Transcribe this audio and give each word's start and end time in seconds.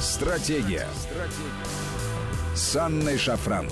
Стратегия. 0.00 0.86
Стратегия. 0.94 2.54
С 2.54 2.76
Анной 2.76 3.18
Шафран. 3.18 3.68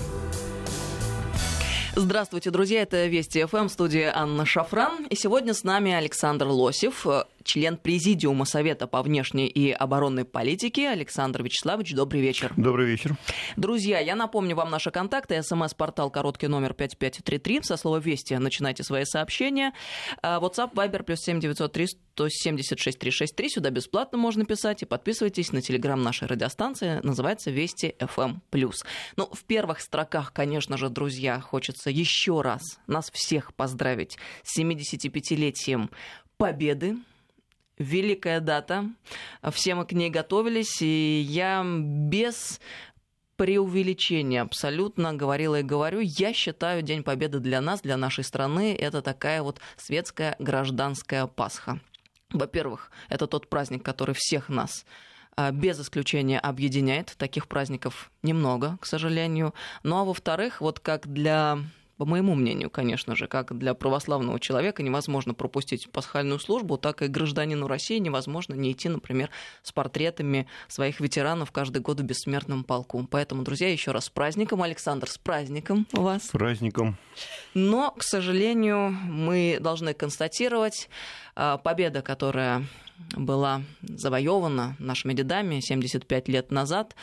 Здравствуйте, 1.95 2.51
друзья. 2.51 2.81
Это 2.81 3.05
Вести 3.07 3.45
ФМ, 3.45 3.69
студия 3.69 4.11
Анна 4.13 4.45
Шафран. 4.45 5.05
И 5.05 5.15
сегодня 5.15 5.53
с 5.53 5.63
нами 5.63 5.93
Александр 5.93 6.47
Лосев, 6.47 7.07
член 7.47 7.77
Президиума 7.77 8.45
Совета 8.45 8.85
по 8.85 9.01
внешней 9.01 9.47
и 9.47 9.71
оборонной 9.71 10.25
политике. 10.25 10.89
Александр 10.89 11.43
Вячеславович, 11.43 11.93
добрый 11.93 12.21
вечер. 12.21 12.53
Добрый 12.57 12.85
вечер. 12.85 13.15
Друзья, 13.55 13.99
я 13.99 14.15
напомню 14.15 14.55
вам 14.55 14.69
наши 14.69 14.91
контакты. 14.91 15.41
СМС-портал 15.41 16.11
короткий 16.11 16.47
номер 16.47 16.73
5533. 16.73 17.63
Со 17.63 17.77
слова 17.77 17.97
«Вести» 17.97 18.35
начинайте 18.35 18.83
свои 18.83 19.05
сообщения. 19.05 19.73
А, 20.21 20.39
WhatsApp, 20.39 20.73
Viber, 20.73 21.03
плюс 21.03 21.19
7903 21.21 21.87
176 22.17 22.99
363. 22.99 23.49
Сюда 23.49 23.69
бесплатно 23.69 24.17
можно 24.17 24.43
писать. 24.45 24.83
И 24.83 24.85
подписывайтесь 24.85 25.51
на 25.51 25.61
телеграм 25.61 26.01
нашей 26.01 26.27
радиостанции. 26.27 26.99
Называется 27.03 27.49
«Вести 27.49 27.95
FM+.» 27.99 28.41
Ну, 29.15 29.29
в 29.31 29.43
первых 29.45 29.81
строках, 29.81 30.33
конечно 30.33 30.77
же, 30.77 30.89
друзья, 30.89 31.39
хочется 31.39 31.89
еще 31.89 32.41
раз 32.41 32.61
нас 32.87 33.09
всех 33.11 33.53
поздравить 33.53 34.17
с 34.43 34.59
75-летием 34.59 35.89
Победы 36.37 36.97
великая 37.77 38.39
дата. 38.39 38.89
Все 39.51 39.75
мы 39.75 39.85
к 39.85 39.91
ней 39.91 40.09
готовились, 40.09 40.81
и 40.81 41.25
я 41.27 41.63
без 41.65 42.59
преувеличения 43.37 44.41
абсолютно 44.41 45.13
говорила 45.13 45.59
и 45.59 45.63
говорю. 45.63 45.99
Я 46.01 46.33
считаю 46.33 46.81
День 46.81 47.03
Победы 47.03 47.39
для 47.39 47.61
нас, 47.61 47.81
для 47.81 47.95
нашей 47.95 48.23
страны, 48.23 48.75
это 48.75 49.01
такая 49.01 49.43
вот 49.43 49.61
светская 49.77 50.35
гражданская 50.39 51.27
Пасха. 51.27 51.79
Во-первых, 52.31 52.91
это 53.07 53.27
тот 53.27 53.47
праздник, 53.47 53.83
который 53.83 54.15
всех 54.17 54.49
нас 54.49 54.85
а, 55.37 55.51
без 55.51 55.79
исключения 55.79 56.39
объединяет. 56.39 57.15
Таких 57.17 57.47
праздников 57.47 58.11
немного, 58.21 58.77
к 58.81 58.85
сожалению. 58.85 59.53
Ну 59.83 59.97
а 59.97 60.03
во-вторых, 60.03 60.59
вот 60.59 60.79
как 60.79 61.07
для 61.07 61.59
по 61.97 62.05
моему 62.05 62.35
мнению, 62.35 62.69
конечно 62.69 63.15
же, 63.15 63.27
как 63.27 63.57
для 63.57 63.73
православного 63.73 64.39
человека 64.39 64.83
невозможно 64.83 65.33
пропустить 65.33 65.89
пасхальную 65.91 66.39
службу, 66.39 66.77
так 66.77 67.01
и 67.01 67.07
гражданину 67.07 67.67
России 67.67 67.97
невозможно 67.97 68.53
не 68.53 68.71
идти, 68.71 68.87
например, 68.87 69.29
с 69.63 69.71
портретами 69.71 70.47
своих 70.67 70.99
ветеранов 70.99 71.51
каждый 71.51 71.81
год 71.81 71.99
в 71.99 72.03
бессмертном 72.03 72.63
полку. 72.63 73.07
Поэтому, 73.09 73.43
друзья, 73.43 73.71
еще 73.71 73.91
раз 73.91 74.05
с 74.05 74.09
праздником, 74.09 74.61
Александр, 74.61 75.09
с 75.09 75.17
праздником 75.17 75.87
вас. 75.91 76.27
С 76.27 76.29
праздником. 76.29 76.97
Но, 77.53 77.91
к 77.91 78.03
сожалению, 78.03 78.89
мы 78.89 79.57
должны 79.59 79.93
констатировать, 79.93 80.89
а, 81.35 81.57
победа, 81.57 82.01
которая 82.01 82.63
была 83.15 83.61
завоевана 83.81 84.75
нашими 84.79 85.13
дедами 85.13 85.59
75 85.59 86.27
лет 86.27 86.51
назад, 86.51 86.95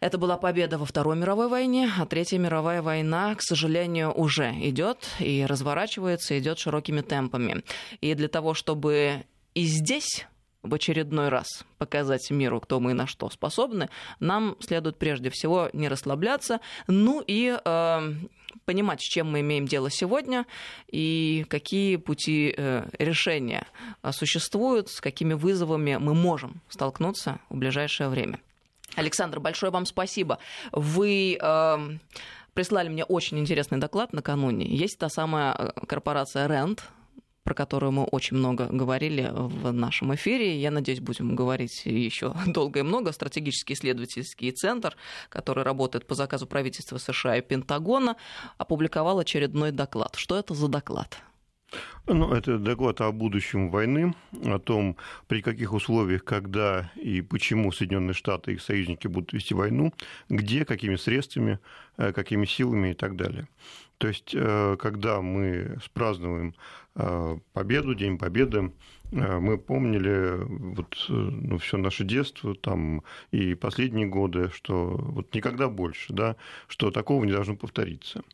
это 0.00 0.18
была 0.18 0.36
победа 0.36 0.78
во 0.78 0.84
Второй 0.84 1.16
мировой 1.16 1.48
войне, 1.48 1.90
а 1.98 2.06
Третья 2.06 2.38
мировая 2.38 2.82
война, 2.82 3.34
к 3.34 3.42
сожалению, 3.42 4.12
уже 4.12 4.52
идет 4.60 5.08
и 5.18 5.44
разворачивается, 5.46 6.38
идет 6.38 6.58
широкими 6.58 7.00
темпами. 7.00 7.62
И 8.00 8.14
для 8.14 8.28
того, 8.28 8.52
чтобы 8.54 9.24
и 9.54 9.64
здесь 9.64 10.26
в 10.62 10.74
очередной 10.74 11.28
раз 11.28 11.64
показать 11.78 12.30
миру, 12.30 12.60
кто 12.60 12.78
мы 12.80 12.90
и 12.90 12.94
на 12.94 13.06
что 13.06 13.30
способны, 13.30 13.88
нам 14.20 14.56
следует 14.60 14.98
прежде 14.98 15.30
всего 15.30 15.70
не 15.72 15.88
расслабляться, 15.88 16.60
ну 16.88 17.22
и 17.26 17.56
э, 17.64 18.12
понимать, 18.64 19.00
с 19.00 19.04
чем 19.04 19.30
мы 19.30 19.40
имеем 19.40 19.66
дело 19.66 19.90
сегодня 19.90 20.44
и 20.88 21.46
какие 21.48 21.96
пути 21.96 22.52
э, 22.54 22.86
решения 22.98 23.66
существуют, 24.10 24.90
с 24.90 25.00
какими 25.00 25.34
вызовами 25.34 25.96
мы 25.96 26.14
можем 26.14 26.60
столкнуться 26.68 27.38
в 27.48 27.56
ближайшее 27.56 28.08
время. 28.08 28.40
Александр, 28.96 29.40
большое 29.40 29.70
вам 29.70 29.86
спасибо. 29.86 30.38
Вы 30.72 31.38
э, 31.40 31.78
прислали 32.54 32.88
мне 32.88 33.04
очень 33.04 33.38
интересный 33.38 33.78
доклад 33.78 34.12
накануне. 34.12 34.66
Есть 34.66 34.98
та 34.98 35.08
самая 35.08 35.54
э, 35.54 35.86
корпорация 35.86 36.48
Rent, 36.48 36.80
про 37.44 37.54
которую 37.54 37.92
мы 37.92 38.04
очень 38.04 38.36
много 38.36 38.66
говорили 38.66 39.30
в 39.32 39.72
нашем 39.72 40.14
эфире. 40.16 40.58
Я 40.58 40.72
надеюсь, 40.72 41.00
будем 41.00 41.36
говорить 41.36 41.82
еще 41.84 42.34
долго 42.46 42.80
и 42.80 42.82
много. 42.82 43.12
Стратегический 43.12 43.74
исследовательский 43.74 44.50
центр, 44.50 44.96
который 45.28 45.62
работает 45.62 46.06
по 46.06 46.14
заказу 46.14 46.46
правительства 46.46 46.98
США 46.98 47.36
и 47.36 47.42
Пентагона, 47.42 48.16
опубликовал 48.58 49.20
очередной 49.20 49.70
доклад. 49.70 50.16
Что 50.16 50.36
это 50.36 50.54
за 50.54 50.68
доклад? 50.68 51.18
Ну, 52.08 52.32
это 52.32 52.58
доклад 52.58 53.00
о 53.00 53.10
будущем 53.10 53.68
войны, 53.68 54.14
о 54.44 54.60
том, 54.60 54.96
при 55.26 55.42
каких 55.42 55.72
условиях, 55.72 56.22
когда 56.22 56.92
и 56.94 57.20
почему 57.20 57.72
Соединенные 57.72 58.14
Штаты 58.14 58.52
и 58.52 58.54
их 58.54 58.62
союзники 58.62 59.08
будут 59.08 59.32
вести 59.32 59.54
войну, 59.54 59.92
где, 60.28 60.64
какими 60.64 60.94
средствами, 60.94 61.58
э, 61.96 62.12
какими 62.12 62.44
силами 62.44 62.90
и 62.90 62.94
так 62.94 63.16
далее. 63.16 63.48
То 63.98 64.06
есть, 64.06 64.30
э, 64.34 64.76
когда 64.78 65.20
мы 65.20 65.78
спразднуем 65.82 66.54
э, 66.94 67.38
победу, 67.52 67.94
День 67.96 68.18
Победы, 68.18 68.72
мы 69.12 69.56
помнили 69.56 70.36
вот, 70.74 71.06
ну, 71.08 71.58
все 71.58 71.76
наше 71.76 72.04
детство 72.04 72.56
там, 72.56 73.02
и 73.30 73.54
последние 73.54 74.06
годы, 74.06 74.50
что 74.52 74.96
вот 74.96 75.32
никогда 75.32 75.68
больше, 75.68 76.12
да, 76.12 76.34
что 76.66 76.90
такого 76.90 77.24
не 77.24 77.30
должно 77.30 77.54
повториться. 77.54 78.24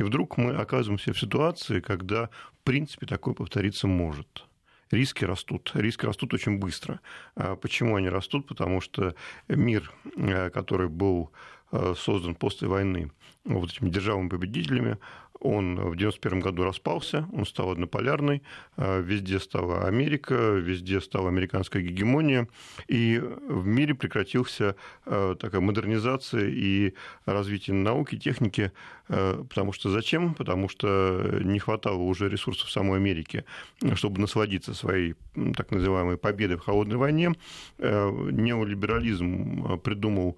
И 0.00 0.02
вдруг 0.02 0.38
мы 0.38 0.54
оказываемся 0.54 1.12
в 1.12 1.20
ситуации, 1.20 1.80
когда, 1.80 2.30
в 2.54 2.64
принципе, 2.64 3.04
такое 3.04 3.34
повториться 3.34 3.86
может 3.86 4.46
риски 4.90 5.26
растут. 5.26 5.72
Риски 5.74 6.06
растут 6.06 6.32
очень 6.32 6.58
быстро. 6.58 7.00
А 7.36 7.54
почему 7.54 7.96
они 7.96 8.08
растут? 8.08 8.46
Потому 8.46 8.80
что 8.80 9.14
мир, 9.46 9.92
э, 10.16 10.48
который 10.48 10.88
был 10.88 11.32
э, 11.70 11.92
создан 11.98 12.34
после 12.34 12.66
войны 12.66 13.12
вот 13.44 13.72
этими 13.72 13.90
державами-победителями, 13.90 14.96
он 15.40 15.76
в 15.76 15.96
1991 15.96 16.40
году 16.40 16.64
распался, 16.64 17.26
он 17.32 17.46
стал 17.46 17.70
однополярный, 17.70 18.42
э, 18.76 19.00
везде 19.00 19.40
стала 19.40 19.86
Америка, 19.86 20.34
везде 20.34 21.00
стала 21.00 21.28
американская 21.28 21.82
гегемония, 21.82 22.46
и 22.88 23.18
в 23.18 23.66
мире 23.66 23.94
прекратился 23.94 24.76
э, 25.06 25.36
такая 25.40 25.62
модернизация 25.62 26.46
и 26.46 26.94
развитие 27.24 27.74
науки, 27.74 28.18
техники, 28.18 28.72
э, 29.08 29.42
потому 29.48 29.72
что 29.72 29.90
зачем? 29.90 30.34
Потому 30.34 30.68
что 30.68 31.40
не 31.42 31.58
хватало 31.58 32.02
уже 32.02 32.28
ресурсов 32.28 32.70
самой 32.70 32.98
Америке, 32.98 33.46
чтобы 33.94 34.20
насладиться 34.20 34.74
своей 34.74 35.14
так 35.56 35.70
называемой 35.70 36.18
победой 36.18 36.58
в 36.58 36.60
холодной 36.60 36.96
войне. 36.96 37.32
Неолиберализм 37.78 39.78
придумал 39.78 40.36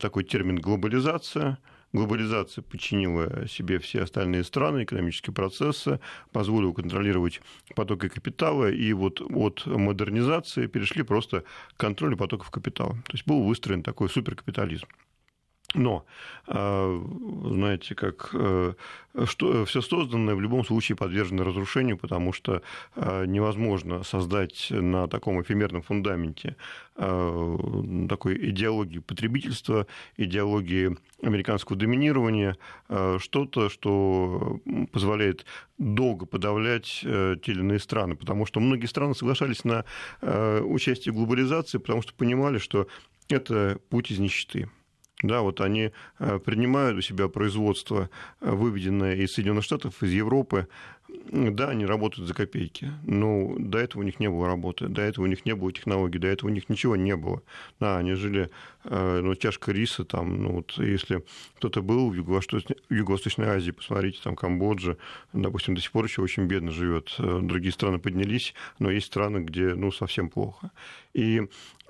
такой 0.00 0.24
термин 0.24 0.56
глобализация– 0.56 1.58
Глобализация 1.92 2.62
подчинила 2.62 3.48
себе 3.48 3.80
все 3.80 4.02
остальные 4.02 4.44
страны, 4.44 4.84
экономические 4.84 5.34
процессы, 5.34 5.98
позволила 6.30 6.72
контролировать 6.72 7.40
потоки 7.74 8.08
капитала, 8.08 8.70
и 8.70 8.92
вот 8.92 9.20
от 9.20 9.66
модернизации 9.66 10.66
перешли 10.66 11.02
просто 11.02 11.42
к 11.74 11.80
контролю 11.80 12.16
потоков 12.16 12.50
капитала. 12.50 12.92
То 13.06 13.12
есть 13.12 13.26
был 13.26 13.42
выстроен 13.42 13.82
такой 13.82 14.08
суперкапитализм. 14.08 14.86
Но, 15.74 16.04
а, 16.48 17.00
знаете, 17.44 17.94
как 17.94 18.30
э, 18.32 18.72
что, 19.24 19.64
все 19.66 19.80
созданное 19.80 20.34
в 20.34 20.40
любом 20.40 20.64
случае 20.64 20.96
подвержено 20.96 21.44
разрушению, 21.44 21.96
потому 21.96 22.32
что 22.32 22.62
а, 22.96 23.24
невозможно 23.24 24.02
создать 24.02 24.66
на 24.70 25.06
таком 25.06 25.40
эфемерном 25.40 25.82
фундаменте 25.82 26.56
такой 26.96 28.50
идеологии 28.50 28.98
потребительства, 28.98 29.86
идеологии 30.18 30.98
американского 31.22 31.78
доминирования, 31.78 32.58
что-то, 33.18 33.70
что 33.70 34.60
позволяет 34.92 35.46
долго 35.80 36.26
подавлять 36.26 37.00
э, 37.04 37.36
те 37.42 37.52
или 37.52 37.60
иные 37.60 37.78
страны, 37.78 38.14
потому 38.14 38.44
что 38.44 38.60
многие 38.60 38.86
страны 38.86 39.14
соглашались 39.14 39.64
на 39.64 39.86
э, 40.20 40.60
участие 40.60 41.12
в 41.12 41.16
глобализации, 41.16 41.78
потому 41.78 42.02
что 42.02 42.12
понимали, 42.12 42.58
что 42.58 42.86
это 43.30 43.78
путь 43.88 44.10
из 44.10 44.18
нищеты. 44.18 44.68
Да, 45.22 45.42
вот 45.42 45.60
они 45.60 45.92
э, 46.18 46.38
принимают 46.38 46.98
у 46.98 47.02
себя 47.02 47.28
производство, 47.28 48.08
э, 48.40 48.50
выведенное 48.50 49.16
из 49.16 49.32
Соединенных 49.32 49.64
Штатов, 49.64 50.02
из 50.02 50.12
Европы. 50.12 50.66
Да, 51.32 51.68
они 51.68 51.86
работают 51.86 52.26
за 52.26 52.34
копейки, 52.34 52.90
но 53.04 53.54
до 53.56 53.78
этого 53.78 54.02
у 54.02 54.04
них 54.04 54.18
не 54.18 54.28
было 54.28 54.46
работы, 54.48 54.88
до 54.88 55.02
этого 55.02 55.26
у 55.26 55.28
них 55.28 55.46
не 55.46 55.54
было 55.54 55.72
технологий, 55.72 56.18
до 56.18 56.26
этого 56.26 56.50
у 56.50 56.52
них 56.52 56.68
ничего 56.68 56.96
не 56.96 57.14
было. 57.14 57.42
Да, 57.78 57.98
они 57.98 58.14
жили, 58.14 58.50
э, 58.84 59.20
ну, 59.22 59.34
чашка 59.36 59.70
риса, 59.70 60.04
там, 60.04 60.42
ну, 60.42 60.52
вот, 60.54 60.72
если 60.78 61.24
кто-то 61.56 61.82
был 61.82 62.10
в 62.10 62.14
Юго-Восточной, 62.14 63.46
Азии, 63.46 63.70
посмотрите, 63.70 64.18
там, 64.24 64.34
Камбоджа, 64.34 64.96
допустим, 65.32 65.76
до 65.76 65.80
сих 65.80 65.92
пор 65.92 66.06
еще 66.06 66.20
очень 66.20 66.46
бедно 66.46 66.72
живет. 66.72 67.14
Другие 67.18 67.72
страны 67.72 68.00
поднялись, 68.00 68.52
но 68.80 68.90
есть 68.90 69.06
страны, 69.06 69.38
где, 69.38 69.74
ну, 69.74 69.92
совсем 69.92 70.30
плохо. 70.30 70.72
И 71.14 71.42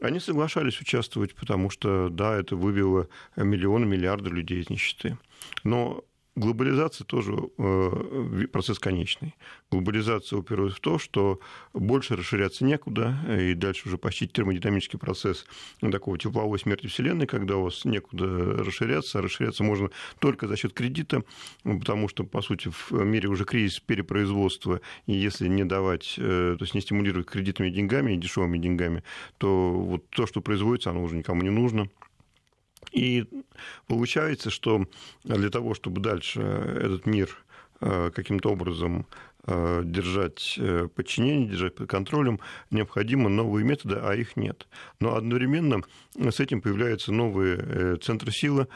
они 0.02 0.20
соглашались 0.20 0.80
участвовать, 0.80 1.34
потому 1.34 1.70
что, 1.70 2.08
да, 2.10 2.36
это 2.36 2.56
вывело 2.56 3.08
миллионы, 3.36 3.86
миллиарды 3.86 4.28
людей 4.30 4.60
из 4.60 4.68
нищеты. 4.68 5.16
Но 5.64 6.04
глобализация 6.36 7.04
тоже 7.04 7.34
э, 7.58 8.46
процесс 8.52 8.78
конечный. 8.78 9.34
Глобализация 9.70 10.38
упирается 10.38 10.76
в 10.76 10.80
то, 10.80 10.98
что 10.98 11.40
больше 11.72 12.16
расширяться 12.16 12.64
некуда, 12.64 13.16
и 13.28 13.54
дальше 13.54 13.88
уже 13.88 13.98
почти 13.98 14.26
термодинамический 14.26 14.98
процесс 14.98 15.46
такого 15.80 16.18
тепловой 16.18 16.58
смерти 16.58 16.86
Вселенной, 16.86 17.26
когда 17.26 17.56
у 17.56 17.64
вас 17.64 17.84
некуда 17.84 18.26
расширяться, 18.64 19.18
а 19.18 19.22
расширяться 19.22 19.64
можно 19.64 19.90
только 20.18 20.46
за 20.46 20.56
счет 20.56 20.72
кредита, 20.72 21.22
потому 21.62 22.08
что, 22.08 22.24
по 22.24 22.42
сути, 22.42 22.70
в 22.70 22.92
мире 22.92 23.28
уже 23.28 23.44
кризис 23.44 23.80
перепроизводства, 23.80 24.80
и 25.06 25.12
если 25.12 25.48
не 25.48 25.64
давать, 25.64 26.14
э, 26.18 26.56
то 26.58 26.62
есть 26.62 26.74
не 26.74 26.80
стимулировать 26.80 27.26
кредитными 27.26 27.70
деньгами 27.70 28.12
и 28.12 28.16
дешевыми 28.16 28.58
деньгами, 28.58 29.02
то 29.38 29.72
вот 29.72 30.08
то, 30.10 30.26
что 30.26 30.40
производится, 30.40 30.90
оно 30.90 31.02
уже 31.02 31.16
никому 31.16 31.42
не 31.42 31.50
нужно. 31.50 31.88
И 32.92 33.26
получается, 33.86 34.50
что 34.50 34.86
для 35.24 35.50
того, 35.50 35.74
чтобы 35.74 36.00
дальше 36.00 36.40
этот 36.40 37.06
мир 37.06 37.36
э, 37.80 38.10
каким-то 38.14 38.50
образом 38.50 39.06
э, 39.46 39.82
держать 39.84 40.56
э, 40.58 40.88
подчинение, 40.94 41.48
держать 41.48 41.76
под 41.76 41.88
контролем, 41.88 42.40
необходимы 42.70 43.30
новые 43.30 43.64
методы, 43.64 43.96
а 44.02 44.14
их 44.14 44.36
нет. 44.36 44.66
Но 44.98 45.14
одновременно 45.14 45.82
с 46.16 46.40
этим 46.40 46.60
появляются 46.60 47.12
новые 47.12 47.96
центры 47.98 48.32
силы, 48.32 48.66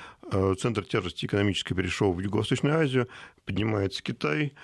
центр 0.59 0.85
тяжести 0.85 1.27
экономической 1.27 1.75
перешел 1.75 2.13
в 2.13 2.21
Юго-Восточную 2.21 2.79
Азию, 2.79 3.09
поднимается 3.45 4.03
Китай, 4.03 4.55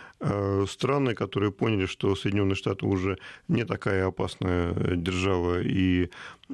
страны, 0.67 1.15
которые 1.15 1.53
поняли, 1.53 1.85
что 1.85 2.17
Соединенные 2.17 2.55
Штаты 2.55 2.87
уже 2.87 3.19
не 3.49 3.65
такая 3.65 4.07
опасная 4.07 4.73
держава 4.97 5.61
и 5.61 6.09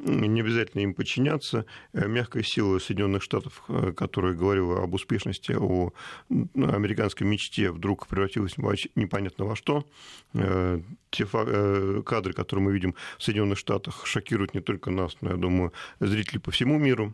не 0.04 0.40
обязательно 0.40 0.82
им 0.82 0.94
подчиняться. 0.94 1.64
Э, 1.93 2.06
мягкая 2.06 2.43
сила 2.43 2.78
Соединенных 2.78 3.22
Штатов, 3.22 3.62
э, 3.69 3.93
которая 3.96 4.34
говорила 4.34 4.82
об 4.82 4.94
успешности, 4.94 5.52
о 5.52 5.93
американской 6.28 7.26
мечте, 7.26 7.70
вдруг 7.70 8.06
превратилась 8.06 8.56
непонятно 8.94 9.46
во 9.46 9.56
что. 9.56 9.87
Э, 10.34 10.81
те 11.10 11.26
кадры, 11.26 12.34
которые 12.34 12.64
мы 12.64 12.72
видим 12.72 12.94
в 13.19 13.22
Соединенных 13.22 13.58
Штатах, 13.58 14.06
шокируют 14.06 14.54
не 14.54 14.60
только 14.60 14.90
нас, 14.90 15.16
но, 15.20 15.31
я 15.31 15.37
думаю, 15.37 15.72
зрителей 15.99 16.40
по 16.40 16.50
всему 16.50 16.78
миру. 16.78 17.12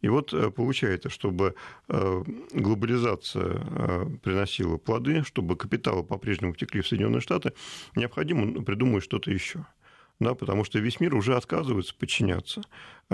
И 0.00 0.08
вот 0.08 0.34
получается, 0.54 1.08
чтобы 1.08 1.54
глобализация 1.88 3.64
приносила 4.22 4.76
плоды, 4.76 5.22
чтобы 5.24 5.56
капиталы 5.56 6.02
по-прежнему 6.02 6.52
втекли 6.52 6.82
в 6.82 6.88
Соединенные 6.88 7.20
Штаты, 7.20 7.52
необходимо 7.96 8.62
придумать 8.62 9.02
что-то 9.02 9.30
еще 9.30 9.64
да, 10.22 10.34
потому 10.34 10.64
что 10.64 10.78
весь 10.78 11.00
мир 11.00 11.14
уже 11.14 11.36
отказывается 11.36 11.94
подчиняться. 11.94 12.62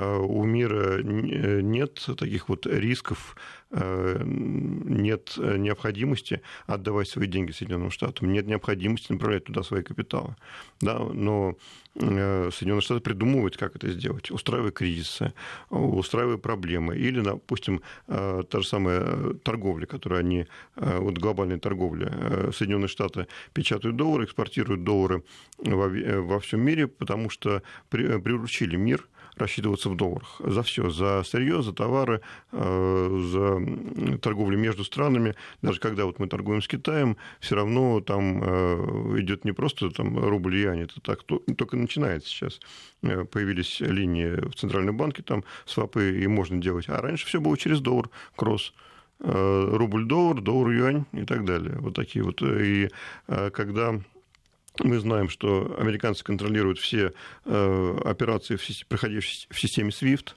А 0.00 0.18
у 0.18 0.44
мира 0.44 1.02
нет 1.02 2.06
таких 2.16 2.48
вот 2.48 2.66
рисков, 2.66 3.34
а, 3.70 4.22
нет 4.22 5.34
необходимости 5.36 6.40
отдавать 6.66 7.08
свои 7.08 7.26
деньги 7.26 7.50
Соединенным 7.50 7.90
Штатам, 7.90 8.32
нет 8.32 8.46
необходимости 8.46 9.10
направлять 9.10 9.44
туда 9.44 9.64
свои 9.64 9.82
капиталы. 9.82 10.36
Да, 10.80 11.00
но 11.00 11.56
Соединенные 11.96 12.80
Штаты 12.80 13.00
придумывают, 13.00 13.56
как 13.56 13.74
это 13.74 13.90
сделать, 13.90 14.30
устраивая 14.30 14.70
кризисы, 14.70 15.32
устраивая 15.68 16.36
проблемы. 16.36 16.96
Или, 16.96 17.20
допустим, 17.20 17.82
та 18.06 18.44
же 18.52 18.64
самая 18.64 19.34
торговля, 19.42 19.86
которую 19.86 20.20
они, 20.20 20.46
вот 20.76 21.18
глобальная 21.18 21.58
торговля, 21.58 22.52
Соединенные 22.52 22.86
Штаты 22.88 23.26
печатают 23.52 23.96
доллары, 23.96 24.26
экспортируют 24.26 24.84
доллары 24.84 25.24
во, 25.56 25.88
во 25.88 26.38
всем 26.38 26.60
мире, 26.60 26.86
потому 26.86 27.30
что 27.30 27.62
приручили 27.90 28.76
мир– 28.76 29.08
рассчитываться 29.38 29.88
в 29.88 29.96
долларах. 29.96 30.40
За 30.44 30.62
все, 30.62 30.90
за 30.90 31.22
сырье, 31.22 31.62
за 31.62 31.72
товары, 31.72 32.20
э, 32.52 33.20
за 33.30 34.18
торговлю 34.18 34.58
между 34.58 34.84
странами. 34.84 35.34
Даже 35.62 35.80
когда 35.80 36.04
вот 36.04 36.18
мы 36.18 36.28
торгуем 36.28 36.62
с 36.62 36.68
Китаем, 36.68 37.16
все 37.40 37.56
равно 37.56 38.00
там 38.00 38.42
э, 38.42 39.20
идет 39.20 39.44
не 39.44 39.52
просто 39.52 39.90
там, 39.90 40.18
рубль 40.18 40.56
и 40.56 40.62
юань, 40.62 40.80
это 40.82 41.00
так 41.00 41.24
только 41.24 41.76
начинается 41.76 42.28
сейчас. 42.28 42.60
Э, 43.02 43.24
появились 43.24 43.80
линии 43.80 44.48
в 44.48 44.54
Центральном 44.54 44.96
банке, 44.96 45.22
там 45.22 45.44
свапы 45.66 46.20
и 46.20 46.26
можно 46.26 46.60
делать. 46.60 46.88
А 46.88 47.00
раньше 47.00 47.26
все 47.26 47.40
было 47.40 47.56
через 47.56 47.80
доллар, 47.80 48.10
кросс 48.36 48.72
рубль-доллар, 49.20 50.40
доллар-юань 50.40 51.04
и 51.12 51.24
так 51.24 51.44
далее. 51.44 51.74
Вот 51.80 51.94
такие 51.94 52.24
вот. 52.24 52.40
И 52.40 52.88
когда 53.26 54.00
мы 54.80 54.98
знаем, 54.98 55.28
что 55.28 55.76
американцы 55.78 56.24
контролируют 56.24 56.78
все 56.78 57.12
э, 57.44 57.98
операции, 58.04 58.58
проходящие 58.88 59.46
в 59.50 59.60
системе 59.60 59.90
SWIFT, 59.90 60.34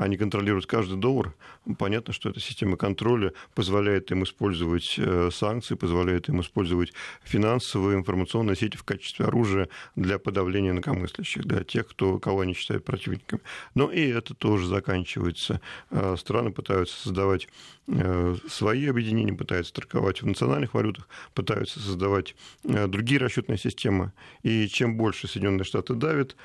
они 0.00 0.16
контролируют 0.16 0.64
каждый 0.64 0.98
доллар. 0.98 1.34
Понятно, 1.78 2.14
что 2.14 2.30
эта 2.30 2.40
система 2.40 2.78
контроля 2.78 3.34
позволяет 3.54 4.10
им 4.10 4.24
использовать 4.24 4.94
э, 4.96 5.28
санкции, 5.30 5.74
позволяет 5.74 6.30
им 6.30 6.40
использовать 6.40 6.94
финансовые 7.22 7.98
информационные 7.98 8.56
сети 8.56 8.78
в 8.78 8.84
качестве 8.84 9.26
оружия 9.26 9.68
для 9.96 10.18
подавления 10.18 10.70
инакомыслящих, 10.70 11.44
для 11.44 11.64
тех, 11.64 11.86
кто, 11.86 12.18
кого 12.18 12.40
они 12.40 12.54
считают 12.54 12.86
противниками. 12.86 13.42
Но 13.74 13.92
и 13.92 14.00
это 14.08 14.32
тоже 14.32 14.66
заканчивается. 14.66 15.60
Э, 15.90 16.16
страны 16.18 16.50
пытаются 16.50 16.98
создавать 16.98 17.48
э, 17.86 18.36
свои 18.48 18.86
объединения, 18.86 19.34
пытаются 19.34 19.74
торговать 19.74 20.22
в 20.22 20.26
национальных 20.26 20.72
валютах, 20.72 21.10
пытаются 21.34 21.78
создавать 21.78 22.34
другие 22.62 23.20
расчетные 23.20 23.58
системы. 23.58 24.12
И 24.42 24.66
чем 24.68 24.96
больше 24.96 25.28
Соединенные 25.28 25.64
Штаты 25.64 25.94
давят, 25.94 26.36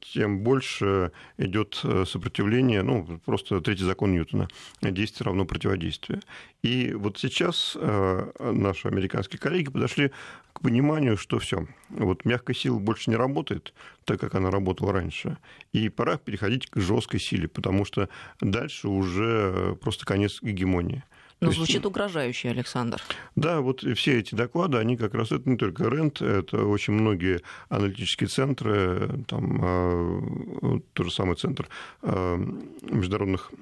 тем 0.00 0.40
больше 0.40 1.12
идет 1.36 1.74
сопротивление 2.06 2.77
движение, 2.82 2.82
ну, 2.82 3.18
просто 3.24 3.60
третий 3.60 3.84
закон 3.84 4.12
Ньютона, 4.12 4.48
действие 4.82 5.26
равно 5.26 5.44
противодействию. 5.44 6.20
И 6.62 6.92
вот 6.92 7.18
сейчас 7.18 7.76
э, 7.80 8.30
наши 8.40 8.88
американские 8.88 9.38
коллеги 9.38 9.70
подошли 9.70 10.10
к 10.52 10.60
пониманию, 10.60 11.16
что 11.16 11.38
все, 11.38 11.66
вот 11.90 12.24
мягкая 12.24 12.54
сила 12.54 12.78
больше 12.78 13.10
не 13.10 13.16
работает, 13.16 13.74
так 14.04 14.20
как 14.20 14.34
она 14.34 14.50
работала 14.50 14.92
раньше, 14.92 15.36
и 15.72 15.88
пора 15.88 16.16
переходить 16.16 16.68
к 16.68 16.80
жесткой 16.80 17.20
силе, 17.20 17.48
потому 17.48 17.84
что 17.84 18.08
дальше 18.40 18.88
уже 18.88 19.76
просто 19.80 20.04
конец 20.04 20.40
гегемонии. 20.42 21.04
Но 21.40 21.52
звучит 21.52 21.76
есть, 21.76 21.86
угрожающе, 21.86 22.50
Александр. 22.50 23.00
Да, 23.36 23.60
вот 23.60 23.82
все 23.96 24.18
эти 24.18 24.34
доклады, 24.34 24.78
они 24.78 24.96
как 24.96 25.14
раз, 25.14 25.30
это 25.30 25.48
не 25.48 25.56
только 25.56 25.84
РЕНТ, 25.88 26.20
это 26.20 26.64
очень 26.64 26.94
многие 26.94 27.42
аналитические 27.68 28.28
центры, 28.28 29.24
там 29.28 29.60
а, 29.62 30.80
тот 30.94 31.06
же 31.06 31.12
самый 31.12 31.36
центр 31.36 31.68
а, 32.02 32.36
международных 32.82 33.52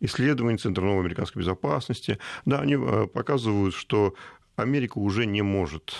исследований, 0.00 0.58
Центр 0.58 0.82
новой 0.82 1.00
американской 1.00 1.40
безопасности, 1.40 2.18
да, 2.44 2.60
они 2.60 2.76
а, 2.76 3.06
показывают, 3.08 3.74
что 3.74 4.14
Америка 4.54 4.98
уже 4.98 5.24
не 5.24 5.42
может 5.42 5.94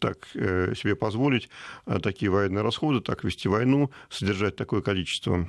так 0.00 0.26
э, 0.32 0.72
себе 0.74 0.96
позволить 0.96 1.50
такие 2.02 2.30
военные 2.30 2.62
расходы, 2.62 3.02
так 3.02 3.24
вести 3.24 3.46
войну, 3.46 3.90
содержать 4.08 4.56
такое 4.56 4.80
количество 4.80 5.46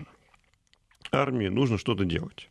армии, 1.13 1.47
нужно 1.47 1.77
что-то 1.77 2.03
делать. 2.03 2.49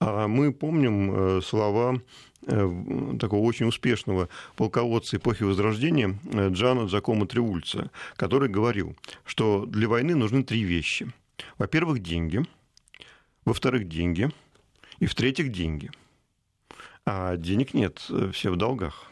А 0.00 0.28
мы 0.28 0.52
помним 0.52 1.10
э, 1.38 1.40
слова 1.42 2.00
э, 2.46 3.16
такого 3.18 3.40
очень 3.40 3.66
успешного 3.66 4.28
полководца 4.56 5.16
эпохи 5.16 5.42
Возрождения 5.42 6.18
э, 6.32 6.50
Джана 6.50 6.86
Джакомо 6.86 7.26
Триульца, 7.26 7.90
который 8.16 8.48
говорил, 8.48 8.96
что 9.24 9.66
для 9.66 9.88
войны 9.88 10.14
нужны 10.14 10.44
три 10.44 10.62
вещи. 10.62 11.12
Во-первых, 11.58 12.00
деньги. 12.00 12.44
Во-вторых, 13.44 13.88
деньги. 13.88 14.30
И 15.00 15.06
в-третьих, 15.06 15.50
деньги. 15.50 15.90
А 17.04 17.36
денег 17.36 17.74
нет, 17.74 18.08
все 18.32 18.50
в 18.50 18.56
долгах. 18.56 19.07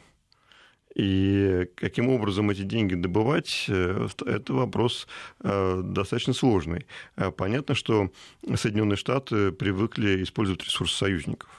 И 0.97 1.69
каким 1.75 2.09
образом 2.09 2.49
эти 2.49 2.63
деньги 2.63 2.95
добывать, 2.95 3.67
э, 3.69 4.09
это 4.25 4.53
вопрос 4.55 5.07
э, 5.41 5.83
достаточно 5.85 6.33
сложный. 6.33 6.87
Э, 7.17 7.31
понятно, 7.31 7.75
что 7.75 8.11
Соединенные 8.55 8.97
Штаты 8.97 9.53
привыкли 9.53 10.23
использовать 10.23 10.65
ресурсы 10.65 10.97
союзников. 10.97 11.51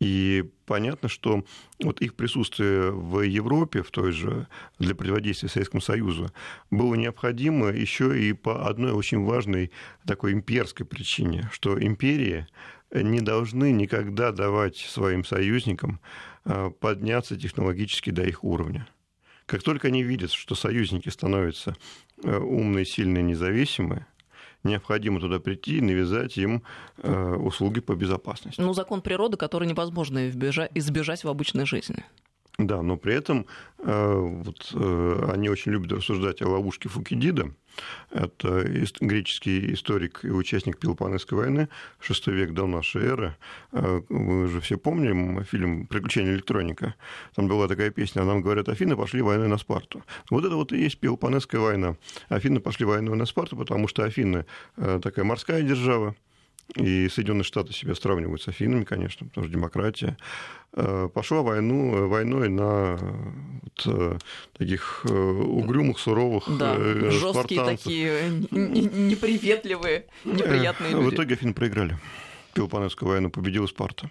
И 0.00 0.50
понятно, 0.66 1.08
что 1.08 1.44
вот 1.80 2.00
их 2.00 2.14
присутствие 2.14 2.90
в 2.90 3.20
Европе, 3.20 3.82
в 3.82 3.92
той 3.92 4.10
же, 4.10 4.48
для 4.80 4.96
противодействия 4.96 5.48
Советскому 5.48 5.80
Союзу, 5.80 6.32
было 6.72 6.96
необходимо 6.96 7.68
еще 7.68 8.20
и 8.20 8.32
по 8.32 8.66
одной 8.66 8.90
очень 8.90 9.22
важной 9.22 9.70
такой 10.04 10.32
имперской 10.32 10.84
причине, 10.84 11.48
что 11.52 11.80
империи 11.80 12.48
не 12.92 13.20
должны 13.20 13.70
никогда 13.70 14.32
давать 14.32 14.78
своим 14.78 15.24
союзникам 15.24 16.00
подняться 16.80 17.36
технологически 17.36 18.10
до 18.10 18.22
их 18.22 18.44
уровня. 18.44 18.86
Как 19.46 19.62
только 19.62 19.88
они 19.88 20.02
видят, 20.02 20.32
что 20.32 20.54
союзники 20.54 21.08
становятся 21.10 21.76
э, 22.22 22.36
умные, 22.36 22.86
сильные, 22.86 23.22
независимые, 23.22 24.06
необходимо 24.62 25.20
туда 25.20 25.38
прийти 25.38 25.78
и 25.78 25.80
навязать 25.82 26.38
им 26.38 26.62
э, 26.98 27.34
услуги 27.34 27.80
по 27.80 27.94
безопасности. 27.94 28.60
Ну, 28.60 28.72
закон 28.72 29.02
природы, 29.02 29.36
который 29.36 29.68
невозможно 29.68 30.30
избежать 30.30 31.24
в 31.24 31.28
обычной 31.28 31.66
жизни. 31.66 32.04
Да, 32.58 32.82
но 32.82 32.96
при 32.96 33.14
этом 33.14 33.46
э, 33.78 34.14
вот, 34.16 34.70
э, 34.74 35.28
они 35.32 35.48
очень 35.48 35.72
любят 35.72 35.90
рассуждать 35.90 36.40
о 36.40 36.48
ловушке 36.48 36.88
Фукидида. 36.88 37.50
Это 38.12 38.62
греческий 39.00 39.72
историк 39.72 40.20
и 40.24 40.30
участник 40.30 40.78
Пелопонесской 40.78 41.36
войны, 41.36 41.68
VI 42.00 42.32
век 42.32 42.52
до 42.52 42.68
нашей 42.68 43.02
эры. 43.02 43.36
Э, 43.72 44.02
вы 44.08 44.46
же 44.46 44.60
все 44.60 44.76
помним 44.76 45.42
фильм 45.42 45.88
«Приключения 45.88 46.32
электроника». 46.32 46.94
Там 47.34 47.48
была 47.48 47.66
такая 47.66 47.90
песня, 47.90 48.22
нам 48.22 48.40
говорят, 48.40 48.68
Афины 48.68 48.96
пошли 48.96 49.20
войной 49.20 49.48
на 49.48 49.58
Спарту. 49.58 50.04
Вот 50.30 50.44
это 50.44 50.54
вот 50.54 50.72
и 50.72 50.78
есть 50.78 51.00
Пелопонесская 51.00 51.60
война. 51.60 51.96
Афины 52.28 52.60
пошли 52.60 52.86
войной 52.86 53.16
на 53.16 53.26
Спарту, 53.26 53.56
потому 53.56 53.88
что 53.88 54.04
Афины 54.04 54.46
такая 54.76 55.24
морская 55.24 55.62
держава, 55.62 56.14
и 56.76 57.08
Соединенные 57.08 57.44
Штаты 57.44 57.72
себя 57.72 57.94
сравнивают 57.94 58.42
с 58.42 58.48
Афинами, 58.48 58.84
конечно, 58.84 59.26
потому 59.26 59.46
что 59.46 59.52
демократия. 59.52 60.16
Э, 60.72 61.08
пошла 61.12 61.42
войну, 61.42 62.08
войной 62.08 62.48
на 62.48 62.96
вот, 62.96 63.86
э, 63.86 64.18
таких 64.54 65.06
э, 65.08 65.12
угрюмых, 65.12 65.98
суровых 66.00 66.44
да, 66.58 66.76
жесткие 67.10 67.64
такие, 67.64 68.30
неприветливые, 68.50 70.06
неприятные 70.24 70.92
люди. 70.92 71.04
В 71.04 71.14
итоге 71.14 71.34
Афины 71.34 71.54
проиграли. 71.54 71.96
Пелопонесскую 72.54 73.08
войну 73.08 73.30
победила 73.30 73.66
Спарта. 73.66 74.10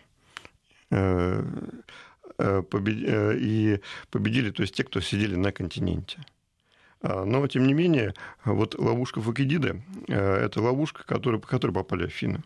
И 2.40 3.80
победили, 4.10 4.52
то 4.52 4.62
есть 4.62 4.76
те, 4.76 4.84
кто 4.84 5.02
сидели 5.02 5.36
на 5.36 5.52
континенте. 5.52 6.20
А, 7.04 7.26
но, 7.26 7.46
тем 7.48 7.68
не 7.68 7.74
менее, 7.74 8.14
вот 8.46 8.80
ловушка 8.80 9.22
Фукидида– 9.22 9.82
это 10.08 10.62
ловушка, 10.62 11.04
которая, 11.06 11.40
по 11.40 11.48
которой 11.48 11.72
попали 11.72 12.06
Афины. 12.06 12.42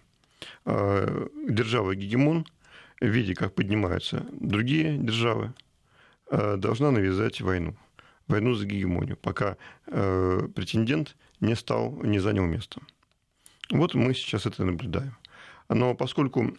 А, 0.66 1.30
держава 1.48 1.96
гегемон, 1.96 2.46
видя, 3.00 3.36
как 3.36 3.54
поднимаются 3.54 4.26
другие 4.32 4.98
державы, 4.98 5.54
а, 6.30 6.58
должна 6.58 6.92
навязать 6.92 7.40
войну. 7.40 7.76
Войну 8.28 8.56
за 8.56 8.66
гегемонию, 8.66 9.16
пока 9.16 9.56
претендент 9.86 11.16
не 11.40 11.56
стал, 11.56 11.94
не 12.04 12.20
занял 12.20 12.46
место. 12.46 12.82
Вот 13.70 13.94
мы 13.94 14.14
сейчас 14.14 14.46
это 14.46 14.66
наблюдаем. 14.66 15.16
Но 15.70 15.96
поскольку 15.96 16.58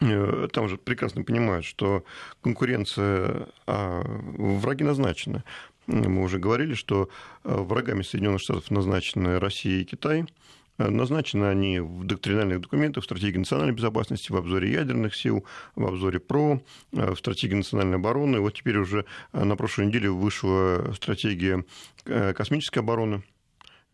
э, 0.00 0.48
там 0.50 0.68
же 0.70 0.78
прекрасно 0.78 1.24
понимают, 1.24 1.66
что 1.66 2.04
конкуренция, 2.40 3.48
а 3.66 4.02
враги 4.06 4.82
назначены. 4.82 5.44
Мы 5.86 6.22
уже 6.22 6.38
говорили, 6.38 6.74
что 6.74 7.08
э, 7.44 7.54
врагами 7.54 8.02
Соединенных 8.02 8.40
Штатов 8.40 8.70
назначены 8.70 9.38
Россия 9.38 9.80
и 9.80 9.84
Китай. 9.84 10.24
Э, 10.78 10.88
назначены 10.88 11.44
они 11.44 11.78
в 11.78 12.04
доктринальных 12.04 12.60
документах, 12.60 13.02
в 13.02 13.06
стратегии 13.06 13.38
национальной 13.38 13.74
безопасности, 13.74 14.32
в 14.32 14.36
обзоре 14.36 14.72
ядерных 14.72 15.14
сил, 15.14 15.44
в 15.76 15.86
обзоре 15.86 16.18
ПРО, 16.18 16.60
э, 16.92 17.12
в 17.12 17.16
стратегии 17.16 17.54
национальной 17.54 17.96
обороны. 17.96 18.40
Вот 18.40 18.54
теперь 18.54 18.78
уже 18.78 19.04
на 19.32 19.56
прошлой 19.56 19.86
неделе 19.86 20.10
вышла 20.10 20.92
стратегия 20.94 21.64
космической 22.04 22.80
обороны 22.80 23.22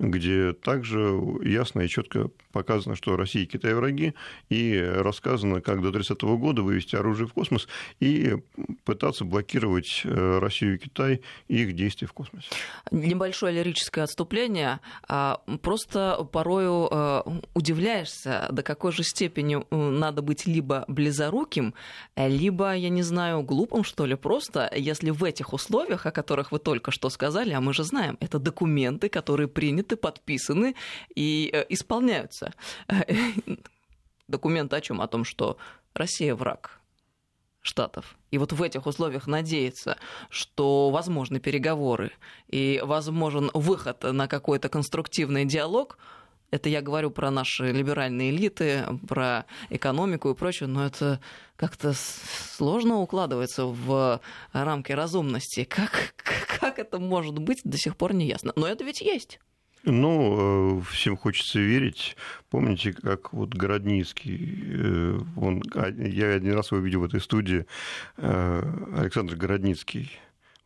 где 0.02 0.52
также 0.52 1.20
ясно 1.42 1.80
и 1.80 1.88
четко 1.88 2.28
показано, 2.50 2.96
что 2.96 3.16
Россия 3.16 3.44
и 3.44 3.46
Китай 3.46 3.72
враги, 3.72 4.14
и 4.50 4.78
рассказано, 4.78 5.60
как 5.60 5.80
до 5.80 5.92
30 5.92 6.20
года 6.22 6.62
вывести 6.62 6.96
оружие 6.96 7.28
в 7.28 7.32
космос 7.32 7.68
и 8.00 8.36
пытаться 8.84 9.24
блокировать 9.24 10.02
э, 10.04 10.38
Россию 10.38 10.74
и 10.74 10.78
Китай 10.78 11.22
и 11.48 11.62
их 11.62 11.74
действия 11.74 12.08
в 12.08 12.12
космосе. 12.12 12.48
Небольшое 12.90 13.54
лирическое 13.54 14.04
отступление. 14.04 14.80
А, 15.08 15.40
просто 15.62 16.28
порою 16.32 16.88
э, 16.90 17.22
удивляешься, 17.54 18.48
до 18.50 18.62
какой 18.62 18.92
же 18.92 19.04
степени 19.04 19.62
надо 19.70 20.20
быть 20.20 20.46
либо 20.46 20.84
близоруким, 20.88 21.74
либо, 22.16 22.74
я 22.74 22.88
не 22.88 23.02
знаю, 23.02 23.42
глупым, 23.42 23.84
что 23.84 24.04
ли, 24.04 24.16
просто, 24.16 24.70
если 24.74 25.10
в 25.10 25.22
этих 25.22 25.52
условиях, 25.52 26.06
о 26.06 26.10
которых 26.10 26.50
вы 26.50 26.58
только 26.58 26.90
что 26.90 27.08
сказали, 27.08 27.52
а 27.52 27.60
мы 27.60 27.72
же 27.72 27.84
знаем, 27.84 28.18
это 28.20 28.38
документы, 28.38 29.08
которые 29.08 29.48
приняты 29.48 29.91
приняты, 29.92 29.96
подписаны 29.96 30.74
и 31.14 31.50
э, 31.52 31.64
исполняются. 31.68 32.52
Документ 34.28 34.72
о 34.72 34.80
чем? 34.80 35.00
О 35.00 35.06
том, 35.06 35.24
что 35.24 35.56
Россия 35.94 36.34
враг 36.34 36.78
Штатов. 37.64 38.16
И 38.32 38.38
вот 38.38 38.52
в 38.52 38.60
этих 38.60 38.86
условиях 38.86 39.28
надеяться, 39.28 39.96
что 40.30 40.90
возможны 40.90 41.38
переговоры 41.38 42.10
и 42.50 42.82
возможен 42.84 43.50
выход 43.54 44.02
на 44.02 44.26
какой-то 44.26 44.68
конструктивный 44.68 45.44
диалог, 45.44 45.96
это 46.50 46.68
я 46.68 46.82
говорю 46.82 47.10
про 47.10 47.30
наши 47.30 47.72
либеральные 47.72 48.30
элиты, 48.30 48.84
про 49.08 49.46
экономику 49.70 50.30
и 50.30 50.34
прочее, 50.34 50.68
но 50.68 50.84
это 50.84 51.20
как-то 51.56 51.94
сложно 51.94 52.98
укладывается 52.98 53.64
в 53.64 54.20
рамки 54.52 54.92
разумности. 54.92 55.64
Как, 55.64 56.14
как 56.58 56.78
это 56.80 56.98
может 56.98 57.38
быть, 57.38 57.60
до 57.64 57.78
сих 57.78 57.96
пор 57.96 58.12
не 58.12 58.26
ясно. 58.26 58.52
Но 58.56 58.66
это 58.66 58.84
ведь 58.84 59.00
есть. 59.00 59.38
Ну, 59.84 60.78
э, 60.78 60.82
всем 60.92 61.16
хочется 61.16 61.58
верить. 61.58 62.16
Помните, 62.50 62.92
как 62.92 63.32
вот 63.32 63.54
Городницкий, 63.54 64.64
э, 64.68 65.20
он, 65.36 65.62
а, 65.74 65.88
я 65.88 66.34
один 66.34 66.54
раз 66.54 66.70
его 66.70 66.80
видел 66.80 67.00
в 67.00 67.04
этой 67.04 67.20
студии, 67.20 67.66
э, 68.16 68.62
Александр 68.96 69.34
Городницкий, 69.34 70.12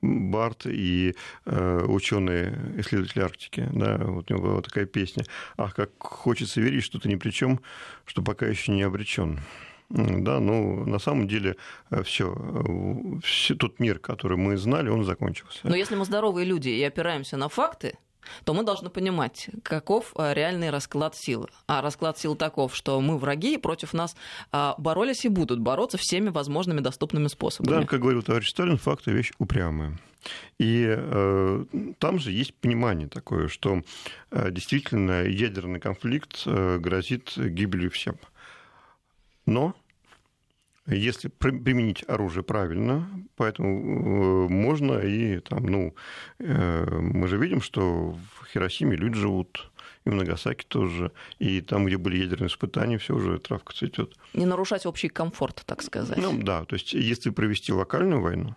Барт 0.02 0.66
и 0.66 1.16
ученые 1.46 2.74
исследователи 2.76 3.22
Арктики. 3.22 3.68
Да, 3.72 3.96
вот 3.96 4.30
у 4.30 4.34
него 4.34 4.48
была 4.48 4.62
такая 4.62 4.84
песня. 4.84 5.24
Ах, 5.56 5.74
как 5.74 5.90
хочется 5.98 6.60
верить, 6.60 6.84
что 6.84 7.00
ты 7.00 7.08
ни 7.08 7.16
при 7.16 7.30
чем, 7.30 7.60
что 8.04 8.22
пока 8.22 8.46
еще 8.46 8.72
не 8.72 8.82
обречен. 8.82 9.40
Да, 9.88 10.38
ну, 10.38 10.84
на 10.84 10.98
самом 10.98 11.26
деле, 11.26 11.56
все, 12.04 12.36
все, 13.24 13.54
тот 13.54 13.80
мир, 13.80 13.98
который 13.98 14.36
мы 14.36 14.58
знали, 14.58 14.90
он 14.90 15.02
закончился. 15.02 15.60
Но 15.64 15.74
если 15.74 15.96
мы 15.96 16.04
здоровые 16.04 16.44
люди 16.44 16.68
и 16.68 16.82
опираемся 16.82 17.38
на 17.38 17.48
факты, 17.48 17.96
то 18.44 18.54
мы 18.54 18.62
должны 18.62 18.90
понимать, 18.90 19.48
каков 19.62 20.12
э, 20.16 20.34
реальный 20.34 20.70
расклад 20.70 21.16
сил. 21.16 21.48
А 21.66 21.82
расклад 21.82 22.18
сил 22.18 22.36
таков, 22.36 22.74
что 22.74 23.00
мы 23.00 23.18
враги, 23.18 23.54
и 23.54 23.58
против 23.58 23.92
нас 23.92 24.16
а, 24.52 24.74
боролись 24.78 25.24
и 25.24 25.28
будут 25.28 25.60
бороться 25.60 25.98
всеми 25.98 26.28
возможными 26.28 26.80
доступными 26.80 27.28
способами. 27.28 27.80
Да, 27.80 27.86
как 27.86 28.00
говорил 28.00 28.22
товарищ 28.22 28.50
Сталин, 28.50 28.78
факты– 28.78 29.10
вещь 29.12 29.32
упрямая. 29.38 29.98
И 30.58 30.86
э, 30.88 31.64
там 31.98 32.18
же 32.18 32.32
есть 32.32 32.54
понимание 32.54 33.08
такое, 33.08 33.48
что 33.48 33.82
э, 34.30 34.50
действительно 34.50 35.22
ядерный 35.22 35.80
конфликт 35.80 36.42
э, 36.46 36.78
грозит 36.78 37.32
гибелью 37.36 37.90
всем. 37.90 38.16
Но 39.44 39.74
если 40.86 41.28
применить 41.28 42.04
оружие 42.08 42.44
правильно, 42.44 43.08
поэтому 43.36 44.46
э, 44.46 44.48
можно 44.48 44.98
и 44.98 45.40
там, 45.40 45.66
ну, 45.66 45.94
э, 46.38 46.98
мы 47.00 47.26
же 47.28 47.38
видим, 47.38 47.60
что 47.60 48.12
в 48.12 48.46
Хиросиме 48.52 48.96
люди 48.96 49.16
живут, 49.16 49.70
и 50.04 50.10
в 50.10 50.14
Нагасаки 50.14 50.64
тоже, 50.64 51.10
и 51.38 51.60
там, 51.60 51.86
где 51.86 51.96
были 51.96 52.18
ядерные 52.18 52.48
испытания, 52.48 52.98
все 52.98 53.14
уже 53.14 53.38
травка 53.38 53.74
цветет. 53.74 54.14
Не 54.34 54.46
нарушать 54.46 54.86
общий 54.86 55.08
комфорт, 55.08 55.64
так 55.66 55.82
сказать. 55.82 56.18
Ну 56.18 56.40
да, 56.40 56.64
то 56.64 56.74
есть 56.74 56.92
если 56.92 57.30
провести 57.30 57.72
локальную 57.72 58.20
войну, 58.22 58.54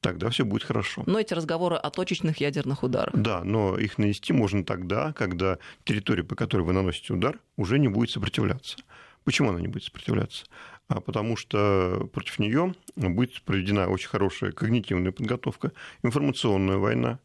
тогда 0.00 0.28
все 0.28 0.44
будет 0.44 0.64
хорошо. 0.64 1.02
Но 1.06 1.18
эти 1.18 1.32
разговоры 1.32 1.76
о 1.76 1.90
точечных 1.90 2.38
ядерных 2.38 2.82
ударах. 2.82 3.14
Да, 3.14 3.42
но 3.42 3.78
их 3.78 3.96
нанести 3.96 4.34
можно 4.34 4.64
тогда, 4.64 5.14
когда 5.14 5.58
территория, 5.84 6.24
по 6.24 6.34
которой 6.34 6.62
вы 6.62 6.74
наносите 6.74 7.14
удар, 7.14 7.38
уже 7.56 7.78
не 7.78 7.88
будет 7.88 8.10
сопротивляться. 8.10 8.76
Почему 9.24 9.50
она 9.50 9.60
не 9.60 9.68
будет 9.68 9.84
сопротивляться? 9.84 10.44
А 10.94 11.00
потому 11.00 11.36
что 11.36 12.06
против 12.12 12.38
нее 12.38 12.74
будет 12.96 13.40
проведена 13.42 13.88
очень 13.88 14.08
хорошая 14.08 14.52
когнитивная 14.52 15.10
подготовка, 15.10 15.72
информационная 16.02 16.76
война. 16.76 17.18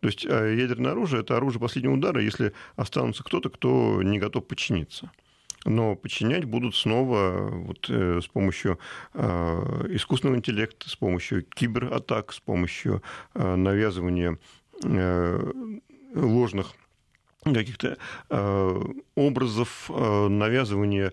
То 0.00 0.08
есть 0.08 0.26
а, 0.26 0.44
ядерное 0.52 0.90
оружие– 0.90 1.20
это 1.22 1.36
оружие 1.36 1.60
последнего 1.60 1.94
удара, 1.94 2.20
если 2.20 2.52
останутся 2.74 3.22
кто-то, 3.22 3.48
кто 3.48 4.02
не 4.02 4.18
готов 4.18 4.48
подчиниться. 4.48 5.12
Но 5.64 5.94
подчинять 5.94 6.46
будут 6.46 6.74
снова 6.74 7.48
вот, 7.50 7.86
э, 7.88 8.20
с 8.22 8.26
помощью 8.26 8.78
э, 9.14 9.86
искусственного 9.90 10.38
интеллекта, 10.38 10.88
с 10.88 10.96
помощью 10.96 11.44
кибератак, 11.44 12.32
с 12.32 12.40
помощью 12.40 13.02
э, 13.34 13.54
навязывания 13.54 14.38
э, 14.84 15.52
ложных 16.14 16.74
каких-то 17.54 17.98
э, 18.30 18.82
образов, 19.14 19.90
э, 19.90 20.28
навязывания 20.28 21.12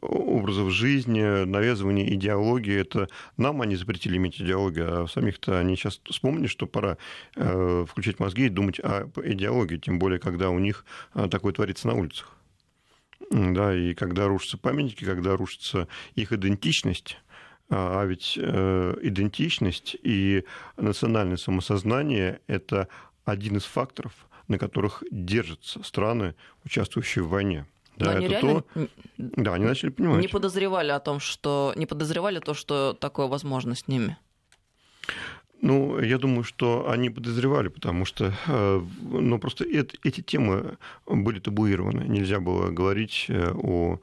образов 0.00 0.70
жизни, 0.70 1.44
навязывания 1.44 2.06
идеологии. 2.14 2.80
Это 2.80 3.08
нам 3.36 3.60
они 3.60 3.76
запретили 3.76 4.16
иметь 4.16 4.40
идеологию, 4.40 5.04
а 5.04 5.08
самих-то 5.08 5.58
они 5.58 5.76
сейчас 5.76 6.00
вспомнили, 6.04 6.46
что 6.46 6.66
пора 6.66 6.96
э, 7.36 7.84
включать 7.88 8.18
мозги 8.18 8.46
и 8.46 8.50
думать 8.50 8.80
о 8.80 9.10
идеологии, 9.24 9.76
тем 9.76 9.98
более, 9.98 10.18
когда 10.18 10.50
у 10.50 10.58
них 10.58 10.84
такое 11.30 11.52
творится 11.52 11.88
на 11.88 11.94
улицах. 11.94 12.30
Да, 13.30 13.74
и 13.74 13.94
когда 13.94 14.26
рушатся 14.26 14.58
памятники, 14.58 15.04
когда 15.04 15.36
рушится 15.36 15.88
их 16.14 16.32
идентичность, 16.32 17.18
а 17.70 18.04
ведь 18.04 18.36
идентичность 18.36 19.96
и 20.02 20.44
национальное 20.76 21.38
самосознание– 21.38 22.40
это 22.46 22.88
один 23.24 23.56
из 23.56 23.64
факторов– 23.64 24.12
на 24.48 24.58
которых 24.58 25.02
держатся 25.10 25.82
страны, 25.82 26.34
участвующие 26.64 27.24
в 27.24 27.28
войне. 27.28 27.66
Да, 27.96 28.06
Но 28.06 28.12
они 28.12 28.26
это 28.26 28.34
реально 28.34 28.62
то... 28.62 28.88
да, 29.16 29.54
они 29.54 29.64
начали 29.64 29.90
понимать. 29.90 30.20
Не 30.20 30.28
подозревали 30.28 30.90
о 30.90 30.98
том, 30.98 31.20
что 31.20 31.72
не 31.76 31.86
подозревали 31.86 32.40
то, 32.40 32.54
что 32.54 32.96
такое 32.98 33.26
возможно 33.26 33.74
с 33.74 33.86
ними. 33.86 34.16
Ну, 35.60 35.98
я 36.00 36.18
думаю, 36.18 36.42
что 36.44 36.90
они 36.90 37.08
подозревали, 37.08 37.68
потому 37.68 38.04
что 38.04 38.34
ну, 38.46 39.38
просто 39.38 39.64
это, 39.64 39.96
эти 40.02 40.20
темы 40.20 40.76
были 41.06 41.38
табуированы. 41.38 42.04
Нельзя 42.06 42.40
было 42.40 42.70
говорить 42.70 43.30
о 43.30 44.00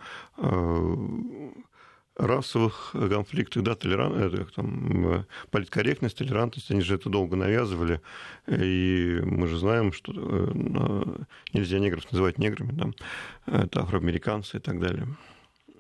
расовых 2.18 2.92
конфликтах, 2.94 3.64
да, 3.64 3.76
толерант, 3.76 4.16
это, 4.16 4.46
там, 4.54 5.26
политкорректность, 5.50 6.18
толерантность, 6.18 6.72
они 6.72 6.82
же 6.82 6.96
это 6.96 7.10
долго 7.10 7.36
навязывали, 7.36 8.02
и 8.48 9.20
мы 9.24 9.48
же 9.48 9.58
знаем, 9.58 9.94
что 9.94 10.14
э, 10.16 11.24
нельзя 11.54 11.80
негров 11.80 12.12
называть 12.12 12.38
неграми, 12.38 12.72
да, 12.72 13.64
это 13.64 13.82
афроамериканцы 13.82 14.58
и 14.58 14.60
так 14.60 14.80
далее. 14.80 15.08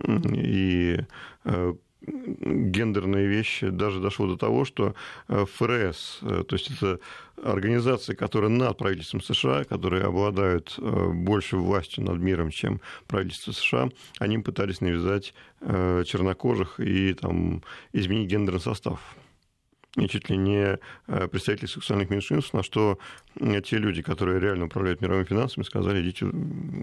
И 0.07 0.99
э, 1.43 1.73
гендерные 2.01 3.27
вещи 3.27 3.69
даже 3.69 3.99
дошло 3.99 4.27
до 4.27 4.37
того, 4.37 4.65
что 4.65 4.95
э, 5.27 5.45
ФРС, 5.45 6.19
э, 6.21 6.43
то 6.47 6.55
есть 6.55 6.71
это 6.71 6.99
организация, 7.43 8.15
которая 8.15 8.49
над 8.49 8.77
правительством 8.77 9.21
США, 9.21 9.63
которые 9.65 10.03
обладают 10.03 10.75
э, 10.77 11.11
больше 11.13 11.57
властью 11.57 12.03
над 12.03 12.17
миром, 12.17 12.49
чем 12.49 12.81
правительство 13.07 13.51
США, 13.51 13.89
они 14.19 14.39
пытались 14.39 14.81
навязать 14.81 15.33
чернокожих 15.59 16.79
и 16.79 17.13
там, 17.13 17.61
изменить 17.93 18.31
гендерный 18.31 18.59
состав. 18.59 18.99
И 19.95 20.07
чуть 20.07 20.27
ли 20.31 20.37
не 20.37 20.79
представители 21.27 21.67
сексуальных 21.67 22.09
меньшинств, 22.09 22.53
на 22.53 22.63
что 22.63 22.97
те 23.35 23.77
люди, 23.77 24.01
которые 24.01 24.39
реально 24.39 24.65
управляют 24.65 25.01
мировыми 25.01 25.25
финансами, 25.25 25.63
сказали, 25.63 26.01
идите 26.01 26.25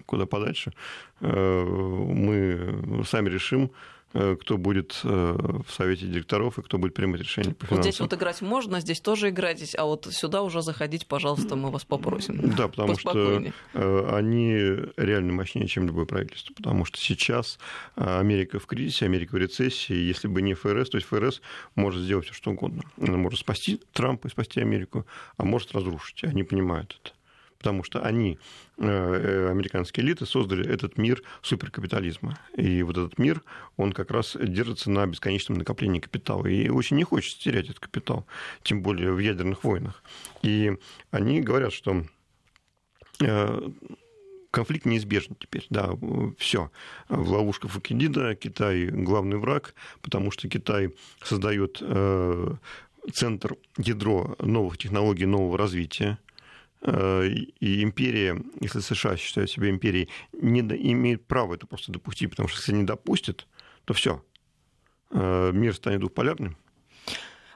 куда 0.07 0.27
подальше, 0.27 0.73
мы 1.21 3.03
сами 3.05 3.29
решим, 3.31 3.73
кто 4.13 4.57
будет 4.57 5.01
э, 5.05 5.09
в 5.67 5.71
совете 5.71 6.07
директоров 6.07 6.59
и 6.59 6.63
кто 6.63 6.79
будет 6.79 6.95
принимать 6.95 7.21
решения 7.21 7.55
по 7.55 7.67
финансам. 7.67 7.77
Вот 7.77 7.85
здесь 7.85 8.01
вот 8.01 8.15
играть 8.15 8.41
можно, 8.41 8.81
здесь 8.81 9.01
тоже 9.01 9.29
играйтесь, 9.29 9.75
а 9.77 9.85
вот 9.85 10.07
сюда 10.11 10.43
уже 10.43 10.63
заходить, 10.63 11.07
пожалуйста, 11.07 11.57
мы 11.57 11.71
вас 11.71 11.85
попросим. 11.85 12.55
Да, 12.57 12.69
потому 12.69 12.99
что 12.99 13.43
э, 13.75 14.11
они 14.15 14.55
реально 14.97 15.33
мощнее, 15.33 15.67
чем 15.67 15.87
любое 15.87 16.07
правительство, 16.07 16.55
потому 16.55 16.85
что 16.85 16.99
сейчас 16.99 17.59
Америка 17.97 18.59
в 18.59 18.67
кризисе, 18.67 19.05
Америка 19.05 19.33
в 19.33 19.39
рецессии, 19.39 19.95
если 19.95 20.29
бы 20.29 20.41
не 20.41 20.55
ФРС, 20.55 20.91
то 20.91 20.97
есть 20.97 21.07
ФРС 21.09 21.43
может 21.75 22.03
сделать 22.03 22.27
все, 22.27 22.35
что 22.35 22.51
угодно. 22.51 22.83
Она 23.01 23.19
может 23.19 23.41
спасти 23.41 23.81
Трампа 23.93 24.29
и 24.29 24.31
спасти 24.31 24.61
Америку, 24.61 25.07
а 25.37 25.45
может 25.45 25.73
разрушить. 25.73 26.25
Они 26.25 26.43
понимают 26.43 26.99
это 27.03 27.18
потому 27.59 27.83
что 27.83 28.01
они, 28.01 28.39
э, 28.79 28.85
э, 28.87 29.51
американские 29.51 30.07
элиты, 30.07 30.27
создали 30.27 30.67
этот 30.67 30.97
мир 30.97 31.23
суперкапитализма. 31.43 32.39
И 32.57 32.83
вот 32.83 32.97
этот 32.97 33.19
мир, 33.19 33.43
он 33.77 33.93
как 33.93 34.11
раз 34.11 34.37
держится 34.41 34.91
на 34.91 35.07
бесконечном 35.07 35.59
накоплении 35.59 36.01
капитала. 36.01 36.47
И 36.47 36.69
очень 36.69 36.97
не 36.97 37.05
хочется 37.05 37.41
терять 37.41 37.67
этот 37.67 37.81
капитал, 37.81 38.27
тем 38.63 38.83
более 38.83 39.13
в 39.13 39.19
ядерных 39.19 39.65
войнах. 39.65 40.03
И 40.43 40.73
они 41.11 41.41
говорят, 41.41 41.73
что 41.73 42.05
э, 43.21 43.69
конфликт 44.53 44.87
неизбежен 44.87 45.35
теперь. 45.39 45.67
Да, 45.69 45.91
все. 46.39 46.71
В 47.09 47.31
ловушка 47.33 47.67
Фукидида 47.67 48.37
Китай 48.37 48.87
главный 48.87 49.39
враг, 49.39 49.75
потому 50.01 50.31
что 50.31 50.49
Китай 50.49 50.95
создает 51.23 51.83
центр 53.13 53.57
ядро 53.79 54.37
новых 54.39 54.79
технологий, 54.79 55.27
нового 55.27 55.57
развития. 55.57 56.19
Э, 56.83 57.27
и 57.27 57.83
империя, 57.83 58.41
если 58.61 58.81
США 58.81 59.17
считают 59.17 59.51
себя 59.51 59.69
империей, 59.69 60.09
не 60.33 60.61
имеет 60.61 61.27
права 61.27 61.55
это 61.55 61.67
просто 61.67 61.93
допустить, 61.93 62.31
потому 62.31 62.49
что 62.49 62.59
если 62.59 62.73
не 62.73 62.85
допустит, 62.85 63.47
то 63.85 63.95
все, 63.95 64.23
э, 65.11 65.51
мир 65.53 65.75
станет 65.75 66.01
двухполярным. 66.01 66.57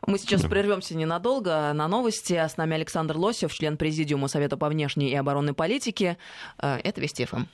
Мы 0.07 0.19
сейчас 0.19 0.43
да. 0.43 0.49
прервемся 0.49 0.97
ненадолго 0.97 1.73
на 1.73 1.87
новости. 1.87 2.33
А 2.35 2.49
с 2.49 2.57
нами 2.57 2.75
Александр 2.75 3.17
Лосев, 3.17 3.53
член 3.53 3.77
Президиума 3.77 4.27
Совета 4.27 4.57
по 4.57 4.69
внешней 4.69 5.11
и 5.11 5.15
оборонной 5.15 5.55
политике. 5.55 6.19
Э, 6.59 6.79
это 6.83 7.01
Вести 7.01 7.25
ФМ. 7.25 7.45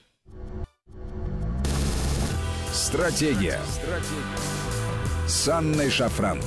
Стратегия. 2.72 3.60
Стратегия. 3.66 4.68
С 5.26 5.46
Анной 5.48 5.90
Шафран. 5.90 6.40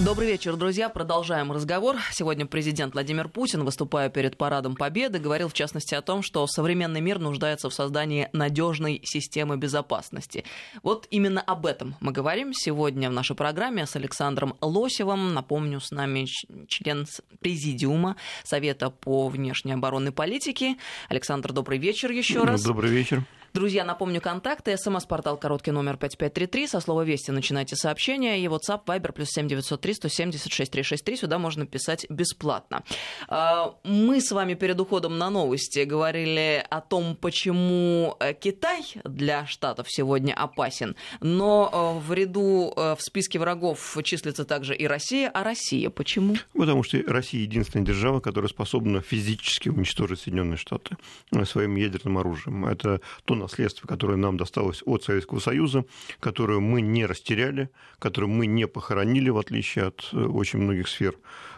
Добрый 0.00 0.28
вечер, 0.28 0.56
друзья. 0.56 0.88
Продолжаем 0.88 1.52
разговор. 1.52 1.96
Сегодня 2.10 2.46
президент 2.46 2.94
Владимир 2.94 3.28
Путин, 3.28 3.64
выступая 3.64 4.08
перед 4.08 4.38
Парадом 4.38 4.74
Победы, 4.74 5.18
говорил 5.18 5.50
в 5.50 5.52
частности 5.52 5.94
о 5.94 6.00
том, 6.00 6.22
что 6.22 6.46
современный 6.46 7.02
мир 7.02 7.18
нуждается 7.18 7.68
в 7.68 7.74
создании 7.74 8.30
надежной 8.32 9.02
системы 9.04 9.58
безопасности. 9.58 10.44
Вот 10.82 11.06
именно 11.10 11.42
об 11.42 11.66
этом 11.66 11.96
мы 12.00 12.12
говорим 12.12 12.54
сегодня 12.54 13.10
в 13.10 13.12
нашей 13.12 13.36
программе 13.36 13.84
с 13.84 13.94
Александром 13.94 14.56
Лосевым. 14.62 15.34
Напомню, 15.34 15.80
с 15.80 15.90
нами 15.90 16.26
член 16.66 17.06
Президиума 17.40 18.16
Совета 18.42 18.88
по 18.88 19.28
внешней 19.28 19.72
оборонной 19.72 20.12
политике. 20.12 20.76
Александр, 21.10 21.52
добрый 21.52 21.76
вечер 21.76 22.10
еще 22.10 22.44
раз. 22.44 22.62
Добрый 22.62 22.90
вечер. 22.90 23.22
Друзья, 23.52 23.84
напомню 23.84 24.20
контакты. 24.20 24.76
СМС-портал 24.76 25.36
короткий 25.36 25.72
номер 25.72 25.96
5533. 25.96 26.68
Со 26.68 26.80
слова 26.80 27.02
«Вести» 27.02 27.32
начинайте 27.32 27.74
сообщение. 27.74 28.40
И 28.40 28.46
WhatsApp, 28.46 28.84
Viber, 28.86 29.10
плюс 29.10 29.30
7903 29.30 29.94
176 29.94 30.70
363. 30.70 31.16
Сюда 31.16 31.38
можно 31.40 31.66
писать 31.66 32.06
бесплатно. 32.08 32.84
А, 33.26 33.74
мы 33.82 34.20
с 34.20 34.30
вами 34.30 34.54
перед 34.54 34.80
уходом 34.80 35.18
на 35.18 35.30
новости 35.30 35.80
говорили 35.80 36.64
о 36.70 36.80
том, 36.80 37.16
почему 37.16 38.14
э, 38.20 38.34
Китай 38.34 38.84
для 39.02 39.44
Штатов 39.46 39.86
сегодня 39.90 40.32
опасен. 40.32 40.94
Но 41.20 41.98
э, 42.00 42.06
в 42.06 42.12
ряду, 42.12 42.72
э, 42.76 42.94
в 42.94 43.02
списке 43.02 43.40
врагов 43.40 43.96
числится 44.04 44.44
также 44.44 44.76
и 44.76 44.86
Россия. 44.86 45.28
А 45.28 45.42
Россия 45.42 45.90
почему? 45.90 46.36
Потому 46.52 46.84
что 46.84 47.02
Россия 47.08 47.42
единственная 47.42 47.84
держава, 47.84 48.20
которая 48.20 48.48
способна 48.48 49.00
физически 49.00 49.70
уничтожить 49.70 50.20
Соединенные 50.20 50.56
Штаты 50.56 50.96
своим 51.44 51.74
ядерным 51.74 52.18
оружием. 52.18 52.64
Это 52.64 53.00
то 53.24 53.39
наследство, 53.40 53.86
которое 53.86 54.16
нам 54.16 54.36
досталось 54.36 54.82
от 54.86 55.04
Советского 55.04 55.40
Союза, 55.40 55.84
которое 56.20 56.60
мы 56.60 56.80
не 56.80 57.06
растеряли, 57.06 57.70
которое 57.98 58.28
мы 58.28 58.46
не 58.46 58.66
похоронили, 58.66 59.30
в 59.30 59.38
отличие 59.38 59.86
от 59.86 60.08
э, 60.12 60.16
очень 60.16 60.60
многих 60.60 60.88
сфер 60.88 61.16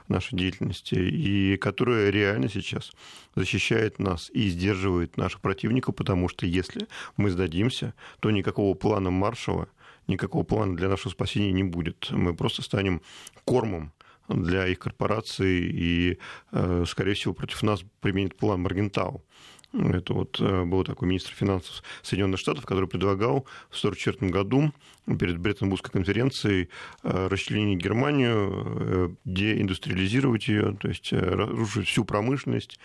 нашей 0.08 0.36
деятельности, 0.36 0.94
и 0.94 1.56
которое 1.56 2.10
реально 2.10 2.48
сейчас 2.48 2.92
защищает 3.34 3.98
нас 3.98 4.30
и 4.30 4.48
сдерживает 4.48 5.16
наших 5.16 5.40
противников, 5.40 5.96
потому 5.96 6.28
что 6.28 6.46
если 6.46 6.86
мы 7.16 7.30
сдадимся, 7.30 7.94
то 8.20 8.30
никакого 8.30 8.74
плана 8.74 9.10
Маршала, 9.10 9.68
никакого 10.06 10.44
плана 10.44 10.76
для 10.76 10.88
нашего 10.88 11.10
спасения 11.10 11.52
не 11.52 11.64
будет. 11.64 12.10
Мы 12.10 12.34
просто 12.34 12.62
станем 12.62 13.02
кормом 13.44 13.92
для 14.28 14.66
их 14.66 14.78
корпораций, 14.78 15.60
и, 15.60 16.18
э, 16.52 16.84
скорее 16.86 17.14
всего, 17.14 17.34
против 17.34 17.62
нас 17.62 17.82
применит 18.00 18.36
план 18.36 18.62
Маргентау. 18.62 19.24
Это 19.72 20.12
вот 20.12 20.38
э, 20.38 20.64
был 20.64 20.84
такой 20.84 21.08
министр 21.08 21.32
финансов 21.32 21.82
Соединенных 22.02 22.38
Штатов, 22.38 22.66
который 22.66 22.88
предлагал 22.88 23.46
в 23.70 23.78
1944 23.78 24.30
году 24.30 24.72
перед 25.18 25.38
Бреттон-Вудской 25.38 25.90
конференцией 25.90 26.68
э, 27.02 27.28
расчленить 27.28 27.82
Германию, 27.82 28.50
э, 28.52 29.08
деиндустриализировать 29.24 30.46
ее, 30.48 30.76
то 30.78 30.88
есть 30.88 31.12
разрушить 31.12 31.88
всю 31.88 32.04
промышленность, 32.04 32.78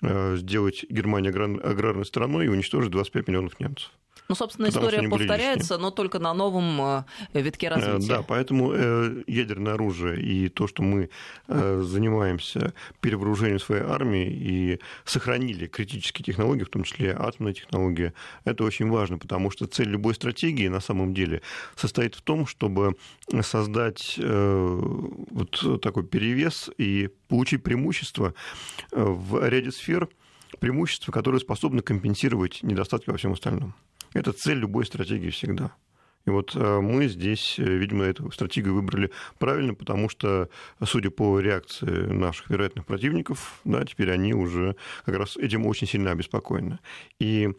сделать 0.00 0.84
Германию 0.88 1.32
аграрной 1.32 2.04
страной 2.04 2.46
и 2.46 2.48
уничтожить 2.48 2.90
25 2.90 3.28
миллионов 3.28 3.60
немцев. 3.60 3.92
Ну, 4.28 4.34
собственно, 4.34 4.68
Потому 4.68 4.86
история 4.86 5.08
повторяется, 5.08 5.78
но 5.78 5.90
только 5.90 6.18
на 6.18 6.32
новом 6.32 6.80
э, 6.80 7.04
витке 7.34 7.66
э, 7.66 7.70
развития. 7.70 8.08
Да, 8.08 8.22
поэтому 8.22 8.72
э, 8.72 9.24
ядерное 9.26 9.74
оружие 9.74 10.20
и 10.20 10.48
то, 10.48 10.66
что 10.66 10.82
мы 10.82 11.10
занимаемся 11.48 12.72
перевооружением 13.00 13.58
своей 13.58 13.82
армии 13.82 14.26
и 14.26 14.80
сохранили 15.04 15.66
критические 15.66 16.24
технологии, 16.24 16.64
в 16.64 16.68
том 16.68 16.84
числе 16.84 17.14
атомная 17.18 17.52
технология, 17.52 18.14
это 18.44 18.64
очень 18.64 18.88
важно, 18.88 19.18
потому 19.18 19.50
что 19.50 19.66
цель 19.66 19.88
любой 19.88 20.14
стратегии 20.14 20.68
на 20.68 20.80
самом 20.80 21.14
деле 21.14 21.42
состоит 21.76 22.14
в 22.14 22.22
том, 22.22 22.46
чтобы 22.46 22.96
создать 23.42 24.18
вот 24.18 25.82
такой 25.82 26.04
перевес 26.04 26.70
и 26.78 27.10
получить 27.28 27.62
преимущество 27.62 28.34
в 28.92 29.48
ряде 29.48 29.72
сфер, 29.72 30.08
преимущества, 30.58 31.12
которые 31.12 31.40
способны 31.40 31.82
компенсировать 31.82 32.62
недостатки 32.62 33.10
во 33.10 33.16
всем 33.16 33.32
остальном. 33.32 33.74
Это 34.14 34.32
цель 34.32 34.58
любой 34.58 34.86
стратегии 34.86 35.30
всегда. 35.30 35.72
И 36.24 36.30
вот 36.30 36.54
э, 36.54 36.80
мы 36.80 37.08
здесь, 37.08 37.58
э, 37.58 37.64
видимо, 37.64 38.04
эту 38.04 38.30
стратегию 38.30 38.74
выбрали 38.74 39.10
правильно, 39.38 39.74
потому 39.74 40.08
что, 40.08 40.48
судя 40.84 41.10
по 41.10 41.40
реакции 41.40 41.86
наших 41.86 42.48
вероятных 42.50 42.86
противников, 42.86 43.60
да, 43.64 43.84
теперь 43.84 44.10
они 44.12 44.32
уже 44.32 44.76
как 45.04 45.16
раз 45.16 45.36
этим 45.36 45.66
очень 45.66 45.88
сильно 45.88 46.12
обеспокоены. 46.12 46.78
И 47.18 47.50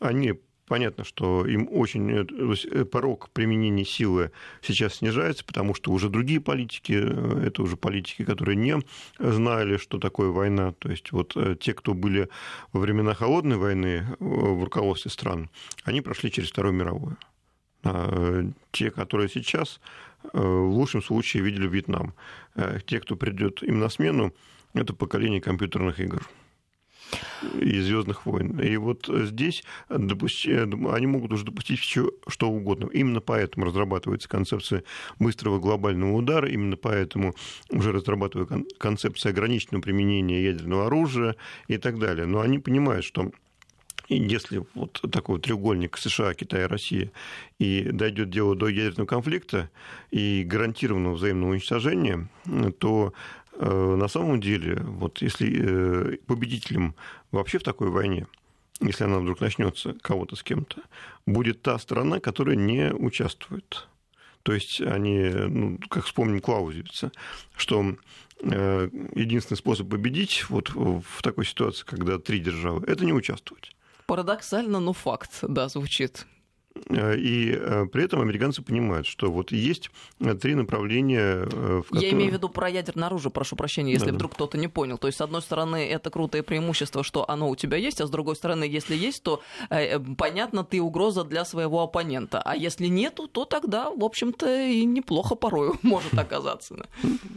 они 0.00 0.40
понятно, 0.66 1.04
что 1.04 1.46
им 1.46 1.68
очень 1.70 2.10
э, 2.10 2.24
э, 2.24 2.84
порог 2.84 3.30
применения 3.30 3.84
силы 3.84 4.30
сейчас 4.62 4.96
снижается, 4.96 5.44
потому 5.44 5.74
что 5.74 5.92
уже 5.92 6.08
другие 6.08 6.40
политики, 6.40 6.92
э, 6.92 7.46
это 7.46 7.62
уже 7.62 7.76
политики, 7.76 8.24
которые 8.24 8.56
не 8.56 8.80
знали, 9.18 9.76
что 9.76 9.98
такое 9.98 10.28
война. 10.28 10.72
То 10.72 10.90
есть 10.90 11.12
вот 11.12 11.36
те, 11.60 11.74
кто 11.74 11.94
были 11.94 12.28
во 12.72 12.80
времена 12.80 13.14
холодной 13.14 13.56
войны 13.56 14.06
в 14.18 14.64
руководстве 14.64 15.10
стран, 15.10 15.50
они 15.84 16.00
прошли 16.00 16.30
через 16.30 16.50
Вторую 16.50 16.74
мировую. 16.74 17.16
А 17.84 18.44
те, 18.70 18.90
которые 18.90 19.28
сейчас, 19.28 19.80
в 20.32 20.70
лучшем 20.70 21.02
случае 21.02 21.42
видели 21.42 21.66
Вьетнам. 21.66 22.14
Те, 22.86 23.00
кто 23.00 23.16
придет 23.16 23.62
им 23.62 23.80
на 23.80 23.88
смену, 23.88 24.32
это 24.72 24.94
поколение 24.94 25.40
компьютерных 25.40 25.98
игр 25.98 26.22
и 27.60 27.80
Звездных 27.80 28.26
войн. 28.26 28.58
И 28.60 28.76
вот 28.76 29.08
здесь 29.08 29.64
допусти... 29.88 30.52
они 30.52 31.06
могут 31.06 31.32
уже 31.32 31.44
допустить 31.44 31.80
все, 31.80 32.10
что 32.26 32.48
угодно. 32.48 32.88
Именно 32.92 33.20
поэтому 33.20 33.66
разрабатывается 33.66 34.28
концепция 34.28 34.84
быстрого 35.18 35.58
глобального 35.58 36.12
удара, 36.12 36.48
именно 36.48 36.76
поэтому 36.76 37.34
уже 37.70 37.92
разрабатывается 37.92 38.64
концепция 38.78 39.30
ограниченного 39.30 39.82
применения 39.82 40.42
ядерного 40.42 40.86
оружия 40.86 41.36
и 41.68 41.78
так 41.78 41.98
далее. 41.98 42.26
Но 42.26 42.40
они 42.40 42.58
понимают, 42.58 43.04
что 43.04 43.30
если 44.08 44.62
вот 44.74 45.00
такой 45.10 45.40
треугольник 45.40 45.96
США, 45.96 46.34
Китай, 46.34 46.66
Россия, 46.66 47.10
и 47.58 47.82
дойдет 47.82 48.30
дело 48.30 48.54
до 48.54 48.68
ядерного 48.68 49.06
конфликта 49.06 49.70
и 50.10 50.42
гарантированного 50.44 51.14
взаимного 51.14 51.52
уничтожения, 51.52 52.28
то 52.78 53.14
Э, 53.14 53.41
на 53.60 54.08
самом 54.08 54.40
деле, 54.40 54.76
вот 54.76 55.22
если 55.22 56.14
э, 56.14 56.16
победителем 56.26 56.94
вообще 57.30 57.58
в 57.58 57.62
такой 57.62 57.90
войне, 57.90 58.26
если 58.80 59.04
она 59.04 59.18
вдруг 59.18 59.40
начнется 59.40 59.94
кого-то 60.02 60.36
с 60.36 60.42
кем-то, 60.42 60.80
будет 61.26 61.62
та 61.62 61.78
страна, 61.78 62.20
которая 62.20 62.56
не 62.56 62.92
участвует. 62.92 63.86
То 64.42 64.52
есть 64.52 64.80
они, 64.80 65.28
ну, 65.28 65.78
как 65.88 66.04
вспомним 66.04 66.40
Клаузевица, 66.40 67.12
что 67.56 67.96
э, 68.40 68.88
единственный 69.14 69.56
способ 69.56 69.88
победить 69.88 70.46
вот 70.48 70.70
в 70.70 71.22
такой 71.22 71.46
ситуации, 71.46 71.84
когда 71.84 72.18
три 72.18 72.40
державы, 72.40 72.84
это 72.86 73.04
не 73.04 73.12
участвовать. 73.12 73.76
Парадоксально, 74.06 74.80
но 74.80 74.92
факт, 74.92 75.38
да, 75.42 75.68
звучит. 75.68 76.26
Э, 76.88 77.16
и 77.16 77.52
э, 77.52 77.86
при 77.86 78.04
этом 78.04 78.20
американцы 78.20 78.62
понимают, 78.62 79.06
что 79.06 79.30
вот 79.30 79.52
есть 79.52 79.90
э, 80.20 80.34
три 80.34 80.54
направления, 80.54 81.44
в 81.44 81.82
которых... 81.82 82.02
Я 82.02 82.10
имею 82.10 82.30
в 82.30 82.34
виду 82.34 82.48
про 82.48 82.68
ядерное 82.68 83.06
оружие, 83.06 83.32
прошу 83.32 83.56
прощения, 83.56 83.92
если 83.92 84.10
да, 84.10 84.14
вдруг 84.14 84.34
кто-то 84.34 84.58
не 84.58 84.68
понял. 84.68 84.98
То 84.98 85.08
есть, 85.08 85.18
с 85.18 85.20
одной 85.20 85.42
стороны, 85.42 85.88
это 85.88 86.10
крутое 86.10 86.42
преимущество, 86.42 87.02
что 87.02 87.28
оно 87.28 87.48
у 87.48 87.56
тебя 87.56 87.76
есть, 87.76 88.00
а 88.00 88.06
с 88.06 88.10
другой 88.10 88.36
стороны, 88.36 88.64
если 88.64 88.94
есть, 88.94 89.22
то 89.22 89.42
понятно, 90.16 90.64
ты 90.64 90.80
угроза 90.80 91.24
для 91.24 91.44
своего 91.44 91.82
оппонента. 91.82 92.40
А 92.40 92.56
если 92.56 92.86
нету, 92.86 93.28
то 93.28 93.44
тогда, 93.44 93.90
в 93.90 94.04
общем-то, 94.04 94.66
и 94.66 94.84
неплохо 94.84 95.34
порою 95.34 95.78
может 95.82 96.16
оказаться. 96.18 96.86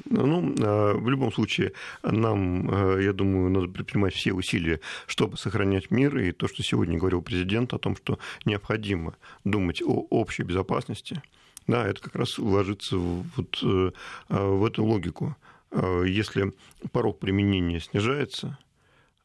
Ну, 0.06 0.54
в 0.56 1.10
любом 1.10 1.32
случае, 1.32 1.74
нам, 2.04 3.00
я 3.00 3.14
думаю, 3.14 3.50
надо 3.50 3.68
предпринимать 3.68 4.14
все 4.14 4.34
усилия, 4.34 4.80
чтобы 5.08 5.38
сохранять 5.38 5.92
мир. 5.92 6.18
И 6.18 6.32
то, 6.32 6.48
что 6.48 6.64
сегодня 6.64 6.98
говорил 6.98 7.22
президент 7.22 7.74
о 7.74 7.78
том, 7.78 7.96
что 7.96 8.20
необходимо 8.46 9.16
думать 9.44 9.82
о 9.82 10.06
общей 10.10 10.44
безопасности, 10.44 11.22
да, 11.68 11.88
это 11.88 12.02
как 12.02 12.16
раз 12.16 12.38
ложится 12.38 12.98
вот 12.98 13.60
э, 13.64 13.92
в 14.30 14.66
эту 14.66 14.84
логику. 14.84 15.36
Э, 15.72 16.04
если 16.08 16.54
порог 16.92 17.20
применения 17.20 17.80
снижается, 17.80 18.58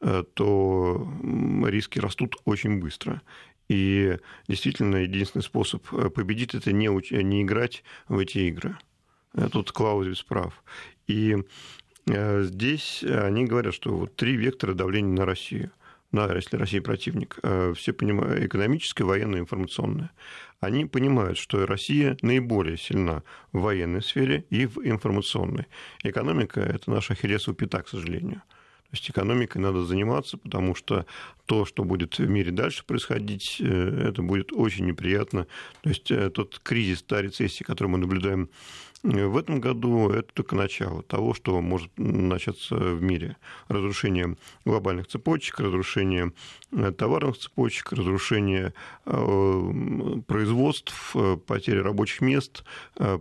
э, 0.01 0.23
то 0.33 1.07
риски 1.65 1.99
растут 1.99 2.37
очень 2.45 2.79
быстро. 2.79 3.21
И 3.69 4.17
действительно, 4.47 4.97
единственный 4.97 5.43
способ 5.43 5.85
победить 6.13 6.55
это 6.55 6.73
не, 6.73 6.87
не 7.23 7.43
играть 7.43 7.83
в 8.07 8.17
эти 8.17 8.39
игры. 8.39 8.77
Тут 9.51 9.71
Клаузевиц 9.71 10.23
прав. 10.23 10.61
И 11.07 11.37
здесь 12.05 13.01
они 13.03 13.45
говорят, 13.45 13.73
что 13.73 13.95
вот 13.95 14.17
три 14.17 14.35
вектора 14.35 14.73
давления 14.73 15.13
на 15.13 15.25
Россию 15.25 15.71
да, 16.11 16.35
если 16.35 16.57
Россия 16.57 16.81
противник, 16.81 17.39
э, 17.41 17.73
все 17.75 17.93
понимают, 17.93 18.43
экономическое, 18.43 19.05
военное, 19.05 19.39
информационное, 19.39 20.11
они 20.59 20.85
понимают, 20.85 21.37
что 21.37 21.65
Россия 21.65 22.17
наиболее 22.21 22.77
сильна 22.77 23.23
в 23.51 23.61
военной 23.61 24.01
сфере 24.01 24.45
и 24.49 24.65
в 24.65 24.79
информационной. 24.85 25.67
Экономика– 26.03 26.59
это 26.61 26.91
наша 26.91 27.13
ахиллесова 27.13 27.55
пята, 27.55 27.81
к 27.81 27.87
сожалению. 27.87 28.41
То 28.91 28.97
есть 28.97 29.09
экономикой 29.09 29.59
надо 29.59 29.85
заниматься, 29.85 30.37
потому 30.37 30.75
что 30.75 31.05
то, 31.45 31.65
что 31.65 31.83
будет 31.83 32.19
в 32.19 32.27
мире 32.27 32.51
дальше 32.51 32.83
происходить, 32.85 33.57
э, 33.59 34.07
это 34.09 34.21
будет 34.21 34.51
очень 34.53 34.85
неприятно. 34.85 35.47
То 35.81 35.89
есть 35.89 36.11
э, 36.11 36.29
тот 36.29 36.59
кризис, 36.61 37.01
та 37.01 37.21
рецессия, 37.21 37.65
которую 37.65 37.93
мы 37.93 37.97
наблюдаем 37.97 38.49
в 39.03 39.37
этом 39.37 39.59
году 39.59 40.09
это 40.09 40.31
только 40.33 40.55
начало 40.55 41.01
того, 41.01 41.33
что 41.33 41.59
может 41.59 41.89
начаться 41.97 42.75
в 42.75 43.01
мире. 43.01 43.37
Разрушение 43.67 44.35
глобальных 44.63 45.07
цепочек, 45.07 45.59
разрушение 45.59 46.33
э, 46.71 46.91
товарных 46.91 47.37
цепочек, 47.37 47.91
разрушение 47.93 48.73
э, 49.05 50.21
производств, 50.27 51.15
э, 51.15 51.37
потеря 51.37 51.81
рабочих 51.83 52.21
мест, 52.21 52.63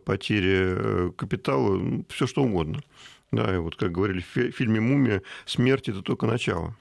потеря 0.05 1.13
капитала, 1.13 1.81
все 2.09 2.27
что 2.27 2.43
угодно. 2.43 2.83
Да, 3.33 3.55
и 3.55 3.59
вот 3.59 3.77
как 3.77 3.93
говорили 3.93 4.21
в 4.21 4.53
фильме 4.53 4.81
«Мумия», 4.81 5.23
смерть– 5.47 5.89
это 5.91 6.03
только 6.03 6.27
начало. 6.27 6.75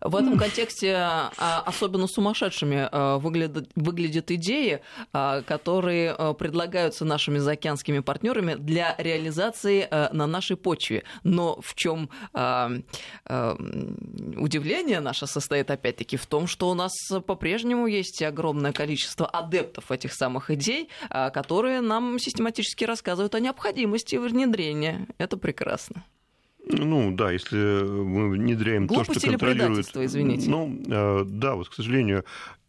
В 0.00 0.14
этом 0.14 0.38
контексте 0.38 0.94
а, 0.94 1.62
особенно 1.64 2.06
сумасшедшими 2.06 2.88
а, 2.90 3.18
выглядят, 3.18 3.68
выглядят 3.74 4.30
идеи, 4.30 4.80
а, 5.12 5.42
которые 5.42 6.14
предлагаются 6.34 7.04
нашими 7.04 7.38
заокеанскими 7.38 8.00
партнерами 8.00 8.54
для 8.54 8.94
реализации 8.98 9.88
на 9.90 10.26
нашей 10.26 10.56
почве. 10.56 11.04
Но 11.24 11.60
в 11.60 11.74
чем 11.74 12.10
удивление 14.36 15.00
наше 15.00 15.26
состоит 15.26 15.70
опять-таки 15.70 16.16
в 16.16 16.26
том, 16.26 16.46
что 16.46 16.68
у 16.70 16.74
нас 16.74 16.92
по-прежнему 17.26 17.86
есть 17.86 18.22
огромное 18.22 18.72
количество 18.72 19.26
адептов 19.26 19.90
этих 19.90 20.12
самых 20.14 20.50
идей, 20.50 20.88
которые 21.10 21.80
нам 21.80 22.18
систематически 22.18 22.84
рассказывают 22.84 23.34
о 23.34 23.40
необходимости 23.40 24.16
внедрения. 24.16 25.08
Это 25.18 25.36
прекрасно. 25.36 26.04
Ну 26.66 27.12
да, 27.12 27.30
если 27.30 27.56
мы 27.56 28.30
внедряем 28.30 28.86
Глупость 28.86 29.14
то, 29.14 29.20
что 29.20 29.30
контролирует... 29.30 29.96
извините. 29.96 30.50
Ну 30.50 30.80
э, 30.88 31.24
да, 31.24 31.54
вот, 31.54 31.68
к 31.68 31.74
сожалению, 31.74 32.24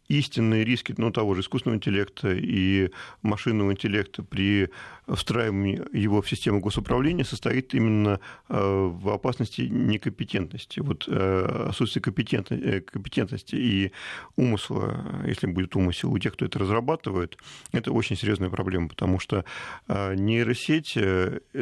истинные 0.08 0.64
риски 0.64 0.94
ну, 0.96 1.10
того 1.10 1.34
же 1.34 1.40
искусственного 1.40 1.76
интеллекта 1.76 2.32
и 2.32 2.90
машинного 3.22 3.72
интеллекта 3.72 4.22
при 4.22 4.70
встраивании 5.14 5.82
его 5.92 6.22
в 6.22 6.28
систему 6.28 6.60
госуправления 6.60 7.24
состоит 7.24 7.74
именно 7.74 8.20
э, 8.48 8.90
в 8.92 9.08
опасности 9.10 9.62
некомпетентности. 9.62 10.80
Вот 10.80 11.04
э, 11.08 11.66
отсутствие 11.68 12.02
компетентности, 12.02 12.80
компетентности 12.80 13.54
и 13.54 13.92
умысла, 14.36 15.22
если 15.26 15.46
будет 15.46 15.76
умысел 15.76 16.12
у 16.12 16.18
тех, 16.18 16.34
кто 16.34 16.44
это 16.44 16.58
разрабатывает, 16.58 17.36
это 17.72 17.92
очень 17.92 18.16
серьезная 18.16 18.50
проблема, 18.50 18.88
потому 18.88 19.18
что 19.18 19.44
нейросеть, 19.88 20.96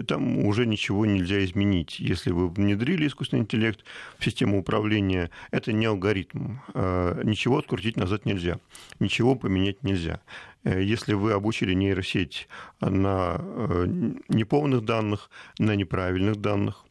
там 0.07 0.47
уже 0.47 0.67
ничего 0.67 1.07
нельзя 1.07 1.45
изменить. 1.45 2.01
Если 2.01 2.31
вы 2.31 2.49
внедрили 2.49 3.07
искусственный 3.07 3.43
интеллект 3.43 3.85
в 4.19 4.25
систему 4.25 4.59
управления, 4.61 5.31
это 5.51 5.73
не 5.73 5.87
алгоритм. 5.87 6.59
Ничего 6.75 7.59
открутить 7.59 7.97
назад 7.97 8.25
нельзя, 8.25 8.59
ничего 9.01 9.35
поменять 9.35 9.83
нельзя. 9.83 10.21
Э, 10.67 10.83
если 10.83 11.15
вы 11.15 11.33
обучили 11.33 11.75
нейросеть 11.75 12.49
на 12.81 13.37
э, 13.39 13.87
неполных 14.29 14.85
данных, 14.85 15.31
на 15.59 15.77
неправильных 15.77 16.37
данных 16.37 16.85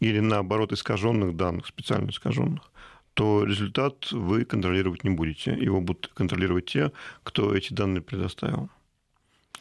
или 0.00 0.20
наоборот 0.20 0.72
искаженных 0.72 1.36
данных, 1.36 1.66
специально 1.66 2.10
искаженных, 2.10 2.62
то 3.14 3.44
результат 3.44 4.10
вы 4.12 4.44
контролировать 4.44 5.04
не 5.04 5.10
будете. 5.10 5.52
Его 5.52 5.80
будут 5.80 6.10
контролировать 6.14 6.66
те, 6.66 6.90
кто 7.22 7.54
эти 7.54 7.72
данные 7.72 8.02
предоставил. 8.02 8.68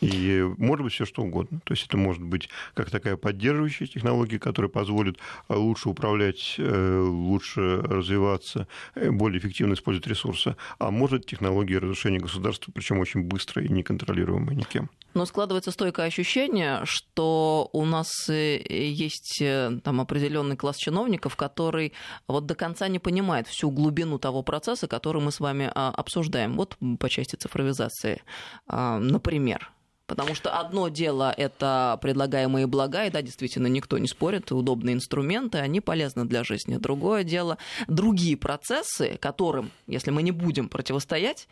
И 0.02 0.46
может 0.58 0.84
быть 0.84 0.94
все 0.94 1.06
что 1.06 1.24
угодно. 1.24 1.62
То 1.64 1.74
есть 1.74 1.86
это 1.86 1.98
может 1.98 2.24
быть 2.24 2.50
как 2.74 2.90
такая 2.90 3.18
поддерживающая 3.18 3.88
технология, 3.88 4.40
которая 4.40 4.70
позволит 4.70 5.18
э, 5.48 5.54
лучше 5.56 5.90
управлять, 5.90 6.56
э, 6.58 7.00
лучше 7.02 7.82
развиваться, 7.82 8.68
э, 8.96 9.12
более 9.12 9.40
эффективно 9.40 9.74
использовать 9.74 10.08
ресурсы. 10.08 10.56
А 10.78 10.92
может 10.92 11.26
технология 11.26 11.80
разрушения 11.80 12.20
государства, 12.20 12.72
причем 12.74 13.00
очень 13.00 13.24
быстро 13.24 13.64
и 13.64 13.70
неконтролируемая 13.70 14.56
никем. 14.56 14.90
Но 15.16 15.26
складывается 15.26 15.72
стойкое 15.72 16.06
ощущение, 16.06 16.82
что 16.86 17.70
у 17.74 17.84
нас 17.86 18.30
есть 18.30 19.42
там 19.84 20.02
определенный 20.02 20.56
класс 20.56 20.78
чиновников, 20.78 21.36
который 21.36 21.94
вот 22.28 22.46
до 22.46 22.56
конца 22.56 22.88
не 22.88 23.00
понимает 23.00 23.48
всю 23.48 23.72
глубину 23.72 24.20
того 24.20 24.44
процесса, 24.44 24.88
который 24.88 25.22
мы 25.22 25.32
с 25.32 25.40
вами 25.40 25.72
а, 25.74 25.90
обсуждаем. 25.90 26.56
Вот 26.56 26.78
по 27.00 27.10
части 27.10 27.36
цифровизации, 27.36 28.22
а, 28.68 29.00
например. 29.00 29.72
Потому 30.10 30.34
что 30.34 30.50
одно 30.50 30.90
дело– 30.90 31.32
это 31.38 32.00
предлагаемые 32.02 32.66
блага, 32.66 33.06
и 33.06 33.12
да, 33.12 33.22
действительно, 33.22 33.68
никто 33.68 34.00
не 34.00 34.08
спорит, 34.08 34.52
удобные 34.52 34.96
инструменты, 34.96 35.60
они 35.60 35.82
полезны 35.82 36.26
для 36.26 36.44
жизни. 36.44 36.78
Другое 36.78 37.24
дело– 37.24 37.60
другие 37.88 38.36
процессы, 38.36 39.20
которым, 39.22 39.70
если 39.86 40.10
мы 40.10 40.24
не 40.24 40.32
будем 40.32 40.68
противостоять, 40.68 41.48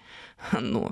ну, 0.60 0.92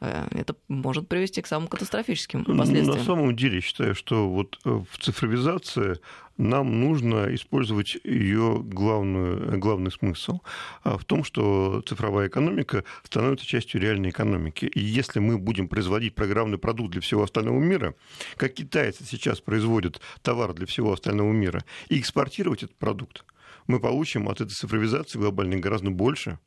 это 0.00 0.56
может 0.68 1.08
привести 1.08 1.42
к 1.42 1.46
самым 1.46 1.68
катастрофическим 1.68 2.44
последствиям. 2.44 2.98
На 2.98 3.04
самом 3.04 3.36
деле, 3.36 3.60
считаю, 3.60 3.94
что 3.94 4.30
вот 4.30 4.58
э, 4.64 4.80
в 4.90 4.98
цифровизации 4.98 5.98
нам 6.38 6.80
нужно 6.80 7.34
использовать 7.34 7.98
ее 8.02 8.62
главную, 8.62 9.58
главный 9.58 9.90
смысл 9.90 10.40
а 10.84 10.96
в 10.96 11.04
том, 11.04 11.22
что 11.22 11.82
цифровая 11.86 12.28
экономика 12.28 12.84
становится 13.04 13.46
частью 13.46 13.80
реальной 13.80 14.08
экономики. 14.08 14.64
И 14.64 14.80
если 14.80 15.20
мы 15.20 15.36
будем 15.36 15.68
производить 15.68 16.14
программный 16.14 16.56
продукт 16.56 16.92
для 16.92 17.02
всего 17.02 17.24
остального 17.24 17.58
мира, 17.58 17.94
как 18.36 18.54
китайцы 18.54 19.04
сейчас 19.04 19.40
производят 19.40 20.00
товар 20.22 20.54
для 20.54 20.66
всего 20.66 20.94
остального 20.94 21.30
мира, 21.30 21.62
и 21.90 22.00
экспортировать 22.00 22.62
этот 22.62 22.76
продукт, 22.76 23.24
мы 23.66 23.78
получим 23.78 24.28
от 24.28 24.40
этой 24.40 24.52
цифровизации 24.52 25.18
глобальной 25.18 25.58
гораздо 25.58 25.90
больше, 25.90 26.38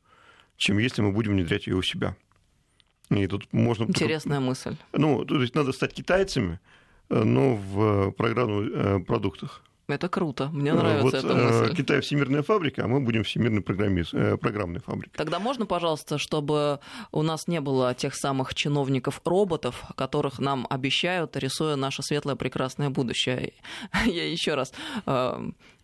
чем 0.58 0.80
если 0.80 1.04
мы 1.04 1.12
будем 1.12 1.34
внедрять 1.34 1.68
ее 1.68 1.76
у 1.76 1.84
себя. 1.84 2.16
И 3.15 3.28
тут 3.28 3.52
можно... 3.52 3.84
Интересная 3.84 4.38
только... 4.38 4.49
мысль. 4.49 4.76
Ну, 4.93 5.26
то 5.26 5.41
есть 5.41 5.56
надо 5.56 5.71
стать 5.71 5.93
китайцами, 5.93 6.60
э, 7.10 7.23
но 7.23 7.56
в 7.56 8.12
программных 8.12 8.71
э, 8.73 8.99
продуктах. 8.99 9.62
Это 9.88 10.08
круто, 10.08 10.47
мне 10.47 10.71
э, 10.71 10.73
нравится 10.73 11.04
вот, 11.04 11.13
эта 11.13 11.36
мысль. 11.36 11.76
Китай 11.76 11.99
всемирная 11.99 12.41
фабрика, 12.41 12.86
а 12.86 12.88
мы 12.88 13.02
будем 13.02 13.23
всемирной 13.23 13.62
программист, 13.62 14.12
программной 14.39 14.80
фабрикой. 14.80 15.17
Тогда 15.17 15.39
можно, 15.39 15.65
пожалуйста, 15.65 16.17
чтобы 16.17 16.80
у 17.12 17.21
нас 17.21 17.47
не 17.47 17.60
было 17.60 17.93
тех 17.93 18.15
самых 18.15 18.56
чиновников-роботов, 18.56 19.84
которых 19.95 20.39
нам 20.39 20.65
обещают, 20.69 21.36
рисуя 21.36 21.76
наше 21.76 22.02
светлое 22.02 22.36
прекрасное 22.36 22.89
будущее. 22.89 23.54
Я 24.06 24.32
еще 24.32 24.56
раз 24.56 24.73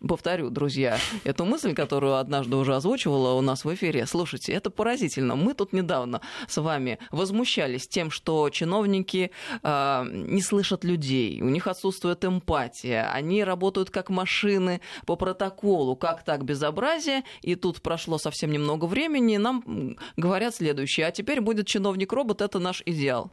повторю, 0.06 0.50
друзья, 0.50 0.98
эту 1.24 1.44
мысль, 1.44 1.74
которую 1.74 2.16
однажды 2.16 2.56
уже 2.56 2.74
озвучивала 2.74 3.34
у 3.34 3.40
нас 3.40 3.64
в 3.64 3.74
эфире. 3.74 4.06
Слушайте, 4.06 4.52
это 4.52 4.70
поразительно. 4.70 5.36
Мы 5.36 5.54
тут 5.54 5.72
недавно 5.72 6.20
с 6.48 6.60
вами 6.60 6.98
возмущались 7.10 7.88
тем, 7.88 8.10
что 8.10 8.48
чиновники 8.50 9.30
э, 9.62 10.04
не 10.10 10.42
слышат 10.42 10.84
людей, 10.84 11.40
у 11.42 11.48
них 11.48 11.66
отсутствует 11.66 12.24
эмпатия, 12.24 13.10
они 13.12 13.44
работают 13.44 13.90
как 13.90 14.10
машины 14.10 14.80
по 15.06 15.16
протоколу. 15.16 15.96
Как 15.96 16.24
так 16.24 16.44
безобразие? 16.44 17.24
И 17.42 17.54
тут 17.54 17.82
прошло 17.82 18.18
совсем 18.18 18.50
немного 18.52 18.86
времени, 18.86 19.34
и 19.34 19.38
нам 19.38 19.96
говорят 20.16 20.54
следующее. 20.54 21.06
А 21.06 21.10
теперь 21.10 21.40
будет 21.40 21.66
чиновник-робот, 21.66 22.40
это 22.40 22.58
наш 22.58 22.82
идеал 22.86 23.32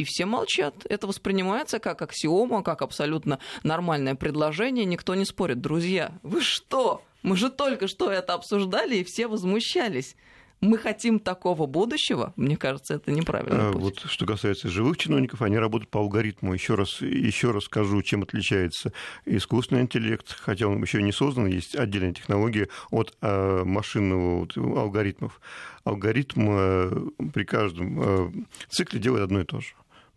и 0.00 0.04
все 0.04 0.24
молчат. 0.24 0.86
Это 0.88 1.06
воспринимается 1.06 1.78
как 1.78 2.00
аксиома, 2.00 2.62
как 2.62 2.80
абсолютно 2.80 3.38
нормальное 3.62 4.14
предложение, 4.14 4.86
никто 4.86 5.14
не 5.14 5.26
спорит. 5.26 5.60
Друзья, 5.60 6.12
вы 6.22 6.40
что? 6.40 7.02
Мы 7.22 7.36
же 7.36 7.50
только 7.50 7.86
что 7.86 8.10
это 8.10 8.32
обсуждали, 8.32 8.96
и 8.96 9.04
все 9.04 9.26
возмущались 9.26 10.16
мы 10.60 10.76
хотим 10.76 11.18
такого 11.20 11.66
будущего, 11.66 12.32
мне 12.36 12.56
кажется, 12.56 12.94
это 12.94 13.10
неправильно. 13.10 13.68
А, 13.68 13.72
вот 13.72 14.00
что 14.00 14.26
касается 14.26 14.68
живых 14.68 14.98
чиновников, 14.98 15.42
они 15.42 15.58
работают 15.58 15.90
по 15.90 16.00
алгоритму. 16.00 16.52
Еще 16.52 16.74
раз, 16.74 17.00
еще 17.00 17.50
раз 17.50 17.64
скажу, 17.64 18.02
чем 18.02 18.22
отличается 18.22 18.92
искусственный 19.24 19.82
интеллект, 19.82 20.36
хотя 20.38 20.66
он 20.66 20.82
еще 20.82 21.02
не 21.02 21.12
создан, 21.12 21.46
есть 21.46 21.76
отдельная 21.76 22.12
технология 22.12 22.68
от 22.90 23.16
а, 23.20 23.64
машинного 23.64 24.40
вот, 24.40 24.56
алгоритмов. 24.56 25.40
Алгоритм 25.84 26.48
а, 26.50 27.08
при 27.32 27.44
каждом 27.44 28.46
цикле 28.68 29.00
делает 29.00 29.24
одно 29.24 29.40
и 29.40 29.44
то 29.44 29.60
же 29.60 29.68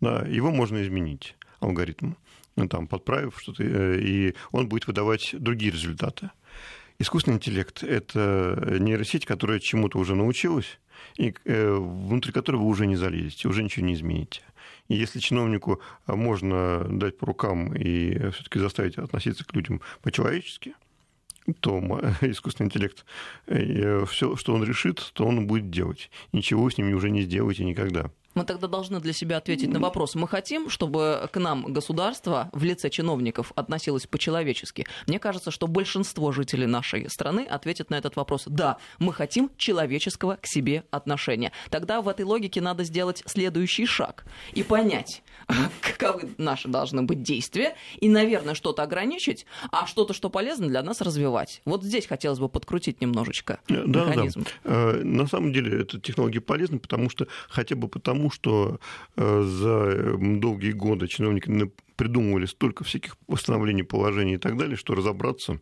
да, 0.03 0.25
его 0.27 0.51
можно 0.51 0.81
изменить, 0.83 1.35
алгоритм, 1.59 2.13
ну, 2.55 2.67
там, 2.67 2.87
подправив 2.87 3.39
что-то, 3.39 3.63
э, 3.63 3.99
и 3.99 4.35
он 4.51 4.67
будет 4.67 4.87
выдавать 4.87 5.33
другие 5.33 5.71
результаты. 5.71 6.29
Искусственный 6.99 7.37
интеллект— 7.37 7.83
это 7.83 8.77
нейросеть, 8.79 9.25
которая 9.25 9.59
чему-то 9.59 9.97
уже 9.97 10.15
научилась, 10.15 10.79
и 11.17 11.33
э, 11.45 11.73
внутри 11.73 12.31
которой 12.31 12.57
вы 12.57 12.65
уже 12.65 12.85
не 12.85 12.95
залезете, 12.95 13.47
уже 13.47 13.63
ничего 13.63 13.85
не 13.85 13.93
измените. 13.93 14.41
И 14.89 14.95
если 14.95 15.19
чиновнику 15.19 15.81
можно 16.05 16.85
дать 16.89 17.17
по 17.17 17.25
рукам 17.25 17.73
и 17.73 18.29
все-таки 18.31 18.59
заставить 18.59 18.97
относиться 18.97 19.45
к 19.45 19.53
людям 19.55 19.81
по-человечески, 20.01 20.73
то 21.59 21.79
искусственный 22.21 22.67
интеллект, 22.67 23.05
э, 23.47 24.05
все, 24.05 24.35
что 24.35 24.53
он 24.53 24.63
решит, 24.63 25.11
то 25.13 25.25
он 25.25 25.47
будет 25.47 25.69
делать. 25.69 26.11
Ничего 26.31 26.69
с 26.69 26.77
ним 26.77 26.93
уже 26.93 27.09
не 27.09 27.21
сделаете 27.21 27.65
никогда. 27.65 28.11
Мы 28.35 28.45
тогда 28.45 28.67
должны 28.67 28.99
для 28.99 29.13
себя 29.13 29.37
ответить 29.37 29.69
на 29.69 29.79
вопрос. 29.79 30.15
Мы 30.15 30.27
хотим, 30.27 30.69
чтобы 30.69 31.29
к 31.31 31.39
нам 31.39 31.71
государство 31.71 32.49
в 32.51 32.63
лице 32.63 32.89
чиновников 32.89 33.51
относилось 33.55 34.07
по-человечески. 34.07 34.85
Мне 35.07 35.19
кажется, 35.19 35.51
что 35.51 35.67
большинство 35.67 36.31
жителей 36.31 36.65
нашей 36.65 37.09
страны 37.09 37.45
ответят 37.49 37.89
на 37.89 37.95
этот 37.95 38.15
вопрос. 38.15 38.43
Да, 38.47 38.77
мы 38.99 39.13
хотим 39.13 39.51
человеческого 39.57 40.37
к 40.41 40.47
себе 40.47 40.83
отношения. 40.91 41.51
Тогда 41.69 42.01
в 42.01 42.07
этой 42.07 42.25
логике 42.25 42.61
надо 42.61 42.83
сделать 42.83 43.23
следующий 43.25 43.85
шаг 43.85 44.25
и 44.53 44.63
понять, 44.63 45.23
каковы 45.81 46.29
наши 46.37 46.67
должны 46.67 47.03
быть 47.03 47.21
действия, 47.21 47.75
и, 47.99 48.09
наверное, 48.09 48.55
что-то 48.55 48.83
ограничить, 48.83 49.45
а 49.71 49.85
что-то, 49.85 50.13
что 50.13 50.29
полезно 50.29 50.67
для 50.67 50.81
нас 50.83 51.01
развивать. 51.01 51.61
Вот 51.65 51.83
здесь 51.83 52.07
хотелось 52.07 52.39
бы 52.39 52.49
подкрутить 52.49 53.01
немножечко 53.01 53.59
да, 53.67 54.05
механизм. 54.05 54.45
Да. 54.63 54.93
На 55.03 55.27
самом 55.27 55.53
деле, 55.53 55.81
эта 55.81 55.99
технология 55.99 56.41
полезна, 56.41 56.79
потому 56.79 57.09
что 57.09 57.27
хотя 57.49 57.75
бы 57.75 57.87
потому, 57.87 58.22
тому, 58.23 58.31
что 58.31 58.79
э, 59.17 59.41
за 59.41 60.17
долгие 60.17 60.71
годы 60.71 61.07
чиновники 61.07 61.71
придумывали 61.95 62.45
столько 62.45 62.83
всяких 62.83 63.17
восстановлений 63.27 63.83
положений 63.83 64.35
и 64.35 64.37
так 64.37 64.57
далее, 64.57 64.77
что 64.77 64.95
разобраться 64.95 65.59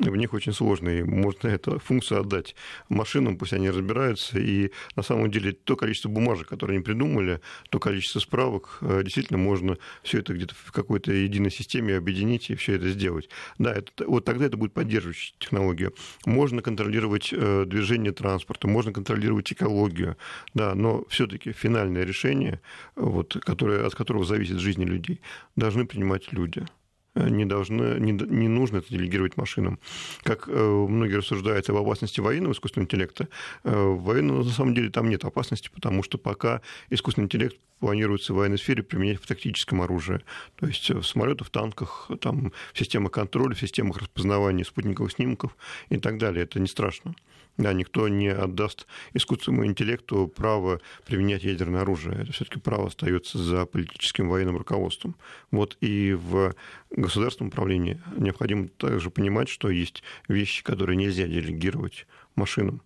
в 0.00 0.16
них 0.16 0.34
очень 0.34 0.52
сложно, 0.52 0.88
и 0.88 1.02
можно 1.02 1.48
эту 1.48 1.78
функцию 1.78 2.20
отдать 2.20 2.56
машинам, 2.88 3.36
пусть 3.36 3.52
они 3.52 3.70
разбираются, 3.70 4.40
и 4.40 4.72
на 4.96 5.02
самом 5.02 5.30
деле 5.30 5.52
то 5.52 5.76
количество 5.76 6.08
бумажек, 6.08 6.48
которые 6.48 6.76
они 6.76 6.84
придумали, 6.84 7.40
то 7.70 7.78
количество 7.78 8.18
справок, 8.18 8.78
э, 8.80 9.02
действительно 9.04 9.38
можно 9.38 9.78
все 10.02 10.18
это 10.18 10.34
где-то 10.34 10.54
в 10.56 10.72
какой-то 10.72 11.12
единой 11.12 11.52
системе 11.52 11.96
объединить 11.96 12.50
и 12.50 12.56
все 12.56 12.74
это 12.74 12.88
сделать. 12.88 13.28
Да, 13.58 13.72
это, 13.72 14.04
вот 14.06 14.24
тогда 14.24 14.46
это 14.46 14.56
будет 14.56 14.72
поддерживающая 14.72 15.34
технология. 15.38 15.92
Можно 16.26 16.60
контролировать 16.60 17.32
э, 17.32 17.64
движение 17.64 18.12
транспорта, 18.12 18.66
можно 18.66 18.92
контролировать 18.92 19.52
экологию, 19.52 20.16
да, 20.54 20.74
но 20.74 21.04
все-таки 21.08 21.52
финальное 21.52 22.04
решение, 22.04 22.60
вот, 22.96 23.36
которое, 23.44 23.86
от 23.86 23.94
которого 23.94 24.24
зависит 24.24 24.58
жизнь 24.58 24.82
людей, 24.82 25.20
должны 25.54 25.86
принимать 25.86 26.32
люди 26.32 26.66
не, 27.14 27.44
должны, 27.44 27.98
не, 28.00 28.12
не 28.12 28.48
нужно 28.48 28.78
это 28.78 28.88
делегировать 28.90 29.36
машинам. 29.36 29.78
Как 30.22 30.48
э, 30.48 30.52
многие 30.52 31.16
рассуждают 31.16 31.68
об 31.70 31.76
опасности 31.76 32.20
военного 32.20 32.52
искусственного 32.52 32.86
интеллекта, 32.86 33.28
э, 33.62 33.72
военного 33.72 34.44
на 34.44 34.50
самом 34.50 34.74
деле 34.74 34.90
там 34.90 35.08
нет 35.08 35.24
опасности, 35.24 35.70
потому 35.72 36.02
что 36.02 36.18
пока 36.18 36.60
искусственный 36.90 37.26
интеллект 37.26 37.56
планируется 37.78 38.32
в 38.32 38.36
военной 38.36 38.58
сфере 38.58 38.82
применять 38.82 39.20
в 39.20 39.26
тактическом 39.26 39.82
оружии. 39.82 40.20
То 40.56 40.66
есть 40.66 40.90
в 40.90 41.02
самолетах, 41.02 41.48
в 41.48 41.50
танках, 41.50 42.10
там, 42.20 42.52
в 42.72 42.78
системах 42.78 43.12
контроля, 43.12 43.54
в 43.54 43.60
системах 43.60 43.98
распознавания 43.98 44.64
спутниковых 44.64 45.12
снимков 45.12 45.56
и 45.90 45.98
так 45.98 46.18
далее. 46.18 46.44
Это 46.44 46.60
не 46.60 46.66
страшно. 46.66 47.14
Да, 47.56 47.72
никто 47.72 48.08
не 48.08 48.28
отдаст 48.28 48.86
искусственному 49.12 49.66
интеллекту 49.66 50.26
право 50.26 50.80
применять 51.06 51.44
ядерное 51.44 51.82
оружие. 51.82 52.22
Это 52.22 52.32
все-таки 52.32 52.58
право 52.58 52.88
остается 52.88 53.38
за 53.38 53.64
политическим 53.64 54.28
военным 54.28 54.56
руководством. 54.56 55.14
Вот 55.52 55.76
и 55.80 56.14
в 56.14 56.54
государственном 56.96 57.48
управлении 57.48 58.00
необходимо 58.16 58.68
также 58.68 59.10
понимать, 59.10 59.48
что 59.48 59.70
есть 59.70 60.02
вещи, 60.28 60.62
которые 60.62 60.96
нельзя 60.96 61.26
делегировать 61.26 62.06
машинам, 62.36 62.82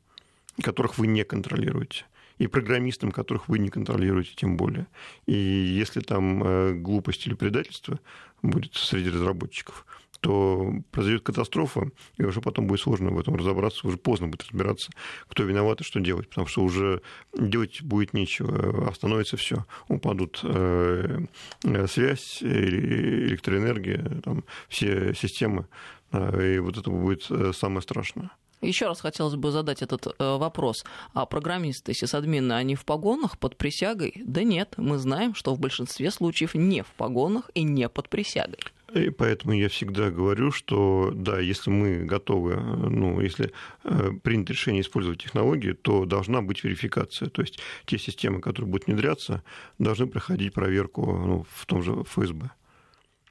которых 0.62 0.98
вы 0.98 1.06
не 1.06 1.24
контролируете 1.24 2.04
и 2.38 2.46
программистам, 2.46 3.10
которых 3.10 3.48
вы 3.48 3.58
не 3.58 3.68
контролируете, 3.68 4.32
тем 4.34 4.56
более. 4.56 4.86
И 5.26 5.34
если 5.34 6.00
там 6.00 6.42
э, 6.44 6.72
глупость 6.74 7.26
или 7.26 7.34
предательство 7.34 7.98
будет 8.42 8.74
среди 8.74 9.10
разработчиков, 9.10 9.84
то 10.20 10.72
произойдет 10.90 11.22
катастрофа, 11.22 11.90
и 12.16 12.24
уже 12.24 12.40
потом 12.40 12.66
будет 12.66 12.80
сложно 12.80 13.10
в 13.10 13.18
этом 13.18 13.36
разобраться, 13.36 13.86
уже 13.86 13.96
поздно 13.96 14.28
будет 14.28 14.42
разбираться, 14.44 14.90
кто 15.28 15.44
виноват 15.44 15.80
и 15.80 15.84
что 15.84 16.00
делать, 16.00 16.28
потому 16.28 16.46
что 16.46 16.62
уже 16.62 17.02
делать 17.36 17.82
будет 17.82 18.14
нечего, 18.14 18.88
остановится 18.88 19.36
все, 19.36 19.64
упадут 19.88 20.40
э, 20.42 21.20
э, 21.64 21.86
связь, 21.86 22.42
электроэнергия, 22.42 24.20
там, 24.22 24.44
все 24.68 25.14
системы, 25.14 25.66
и 26.12 26.58
вот 26.58 26.78
это 26.78 26.90
будет 26.90 27.30
самое 27.54 27.82
страшное. 27.82 28.30
Еще 28.60 28.88
раз 28.88 29.00
хотелось 29.00 29.36
бы 29.36 29.52
задать 29.52 29.82
этот 29.82 30.06
э, 30.06 30.12
вопрос. 30.18 30.84
А 31.14 31.26
программисты, 31.26 31.94
сисадмины, 31.94 32.54
они 32.54 32.74
в 32.74 32.84
погонах 32.84 33.38
под 33.38 33.56
присягой? 33.56 34.12
Да 34.24 34.42
нет, 34.42 34.74
мы 34.76 34.98
знаем, 34.98 35.34
что 35.36 35.54
в 35.54 35.60
большинстве 35.60 36.10
случаев 36.10 36.54
не 36.54 36.82
в 36.82 36.88
погонах 36.96 37.50
и 37.54 37.62
не 37.62 37.88
под 37.88 38.08
присягой. 38.08 38.58
И 38.94 39.10
поэтому 39.10 39.52
я 39.52 39.68
всегда 39.68 40.10
говорю, 40.10 40.50
что 40.50 41.10
да, 41.14 41.38
если 41.38 41.70
мы 41.70 42.04
готовы, 42.04 42.56
ну, 42.56 43.20
если 43.20 43.52
э, 43.84 44.10
принято 44.22 44.54
решение 44.54 44.80
использовать 44.80 45.22
технологии, 45.22 45.72
то 45.72 46.06
должна 46.06 46.40
быть 46.40 46.64
верификация. 46.64 47.28
То 47.28 47.42
есть 47.42 47.58
те 47.84 47.98
системы, 47.98 48.40
которые 48.40 48.70
будут 48.70 48.86
внедряться, 48.86 49.42
должны 49.78 50.06
проходить 50.06 50.54
проверку 50.54 51.04
ну, 51.04 51.46
в 51.54 51.66
том 51.66 51.82
же 51.82 52.02
ФСБ. 52.04 52.50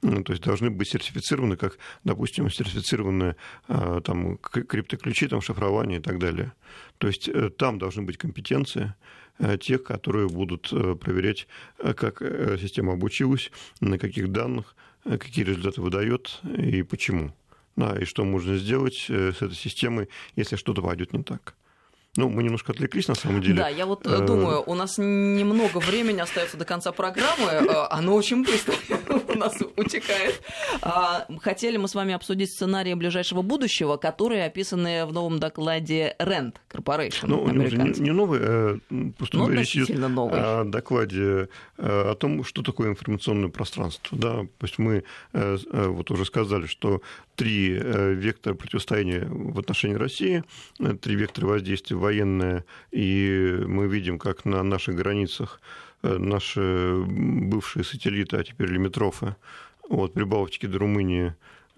Ну, 0.02 0.22
то 0.22 0.32
есть 0.32 0.44
должны 0.44 0.70
быть 0.70 0.88
сертифицированы, 0.88 1.56
как, 1.56 1.78
допустим, 2.04 2.48
сертифицированные 2.48 3.34
а, 3.66 4.00
там, 4.00 4.38
криптоключи, 4.38 5.26
там, 5.26 5.40
шифрование 5.40 5.98
и 5.98 6.02
так 6.02 6.20
далее. 6.20 6.52
То 6.98 7.08
есть 7.08 7.28
э, 7.28 7.50
там 7.50 7.78
должны 7.78 8.02
быть 8.02 8.16
компетенции 8.16 8.94
э, 9.38 9.58
тех, 9.58 9.82
которые 9.82 10.28
будут 10.28 10.72
э, 10.72 10.94
проверять, 10.94 11.48
как 11.96 12.22
система 12.60 12.92
обучилась, 12.92 13.50
на 13.80 13.98
каких 13.98 14.30
данных, 14.30 14.76
какие 15.04 15.44
результаты 15.44 15.80
выдает 15.80 16.40
и 16.56 16.82
почему. 16.82 17.34
Да, 17.76 17.96
и 17.96 18.04
что 18.04 18.24
можно 18.24 18.56
сделать 18.56 19.06
с 19.08 19.36
этой 19.40 19.54
системой, 19.54 20.08
если 20.34 20.56
что-то 20.56 20.82
пойдет 20.82 21.12
не 21.12 21.22
так. 21.22 21.54
Ну, 22.16 22.28
мы 22.28 22.42
немножко 22.42 22.72
отвлеклись, 22.72 23.06
на 23.06 23.14
самом 23.14 23.40
деле. 23.40 23.54
Да, 23.54 23.68
я 23.68 23.86
вот 23.86 24.04
э, 24.06 24.26
думаю, 24.26 24.62
у 24.66 24.74
нас 24.74 24.98
немного 24.98 25.78
времени 25.78 26.18
остается 26.20 26.56
до 26.56 26.64
конца 26.64 26.90
программы, 26.90 27.48
э, 27.48 27.86
оно 27.90 28.14
очень 28.14 28.44
быстро 28.44 28.74
у 29.28 29.38
нас 29.38 29.56
утекает. 29.76 30.42
А, 30.82 31.26
хотели 31.40 31.76
мы 31.76 31.86
с 31.86 31.94
вами 31.94 32.14
обсудить 32.14 32.50
сценарии 32.50 32.94
ближайшего 32.94 33.42
будущего, 33.42 33.98
которые 33.98 34.46
описаны 34.46 35.06
в 35.06 35.12
новом 35.12 35.38
докладе 35.38 36.16
RAND 36.18 36.54
Corporation. 36.68 37.26
Ну, 37.26 37.48
не, 37.50 38.00
не 38.00 38.10
новый, 38.10 38.40
а 38.42 38.78
просто 39.16 39.36
ну, 39.36 39.48
речь 39.50 39.76
идет 39.76 39.96
новый. 39.96 40.40
о 40.40 40.64
докладе 40.64 41.48
о 41.76 42.14
том, 42.16 42.42
что 42.42 42.62
такое 42.62 42.88
информационное 42.88 43.48
пространство. 43.48 44.18
Да, 44.18 44.40
то 44.40 44.66
есть 44.66 44.78
мы 44.78 45.04
вот 45.32 46.10
уже 46.10 46.24
сказали, 46.24 46.66
что 46.66 47.02
три 47.36 47.68
вектора 47.68 48.54
противостояния 48.54 49.28
в 49.30 49.58
отношении 49.58 49.94
России, 49.94 50.42
три 51.00 51.14
вектора 51.14 51.46
воздействия 51.46 51.96
военная, 52.08 52.64
и 52.90 53.64
мы 53.66 53.86
видим, 53.86 54.18
как 54.18 54.44
на 54.44 54.62
наших 54.62 54.94
границах 54.96 55.60
э, 56.02 56.18
наши 56.18 57.04
бывшие 57.50 57.84
сателлиты, 57.84 58.36
а 58.36 58.44
теперь 58.44 58.70
лимитрофы 58.70 59.36
от 59.90 60.14
Прибалтики 60.14 60.66
до 60.66 60.78
Румынии 60.78 61.34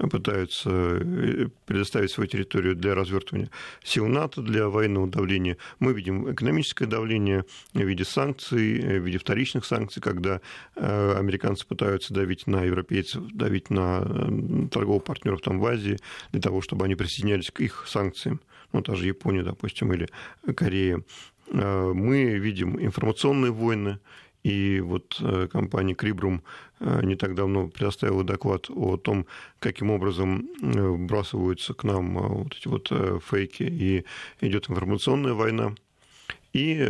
пытаются 0.09 0.71
э, 0.71 1.49
предоставить 1.67 2.11
свою 2.11 2.29
территорию 2.29 2.75
для 2.75 2.95
развертывания 2.95 3.51
сил 3.83 4.07
НАТО, 4.07 4.43
для 4.43 4.69
военного 4.69 5.07
давления. 5.07 5.57
Мы 5.79 5.93
видим 5.93 6.33
экономическое 6.33 6.87
давление 6.87 7.45
в 7.75 7.81
виде 7.81 8.05
санкций, 8.05 8.81
э, 8.81 8.99
в 8.99 9.05
виде 9.05 9.19
вторичных 9.19 9.65
санкций, 9.65 10.01
когда 10.03 10.41
американцы 10.75 11.67
пытаются 11.67 12.15
давить 12.15 12.47
на 12.47 12.65
европейцев, 12.65 13.23
давить 13.33 13.71
на 13.71 14.01
торговых 14.71 15.05
партнеров 15.05 15.41
там 15.43 15.59
в 15.59 15.67
Азии, 15.67 15.99
для 16.33 16.41
того, 16.41 16.63
чтобы 16.63 16.85
они 16.85 16.95
присоединялись 16.95 17.51
к 17.51 17.61
их 17.61 17.85
санкциям 17.87 18.41
ну, 18.73 18.83
та 18.83 18.95
же 18.95 19.07
Япония, 19.07 19.43
допустим, 19.43 19.93
или 19.93 20.09
Корея, 20.55 21.03
э, 21.49 21.93
мы 21.95 22.39
видим 22.39 22.79
информационные 22.79 23.53
войны, 23.53 23.99
и 24.43 24.81
вот 24.81 25.19
э, 25.21 25.49
компания 25.51 25.95
Крибрум 25.95 26.43
э, 26.81 27.03
не 27.05 27.17
так 27.17 27.35
давно 27.35 27.69
предоставила 27.69 28.25
доклад 28.25 28.67
о 28.71 28.97
том, 28.97 29.27
каким 29.59 29.91
образом 29.91 30.49
вбрасываются 30.61 31.75
к 31.75 31.85
нам 31.85 32.15
вот 32.15 32.57
эти 32.57 32.69
вот 32.69 32.93
фейки, 33.25 33.63
и 33.63 34.05
идет 34.41 34.71
информационная 34.71 35.35
война. 35.35 35.75
И, 36.53 36.85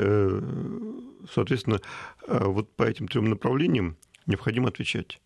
соответственно, 1.30 1.80
вот 2.26 2.74
по 2.76 2.84
этим 2.84 3.08
трем 3.08 3.28
направлениям 3.28 3.96
необходимо 4.26 4.68
отвечать 4.68 5.20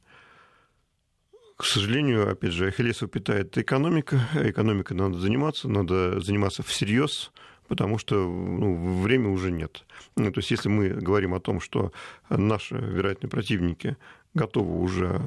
к 1.56 1.64
сожалению, 1.64 2.30
опять 2.30 2.52
же, 2.52 2.66
Ахиллесов 2.66 3.10
питает 3.10 3.56
экономика. 3.56 4.20
Экономикой 4.34 4.94
надо 4.94 5.18
заниматься, 5.20 5.68
надо 5.68 6.20
заниматься 6.20 6.62
всерьез, 6.62 7.30
потому 7.68 7.98
что 7.98 8.16
ну, 8.16 9.00
время 9.02 9.28
уже 9.28 9.50
нет. 9.50 9.84
Ну, 10.16 10.30
то 10.30 10.38
есть, 10.38 10.50
если 10.50 10.68
мы 10.68 10.88
говорим 10.88 11.34
о 11.34 11.40
том, 11.40 11.60
что 11.60 11.92
наши 12.28 12.74
вероятные 12.74 13.30
противники 13.30 13.96
готовы 14.34 14.80
уже 14.80 15.20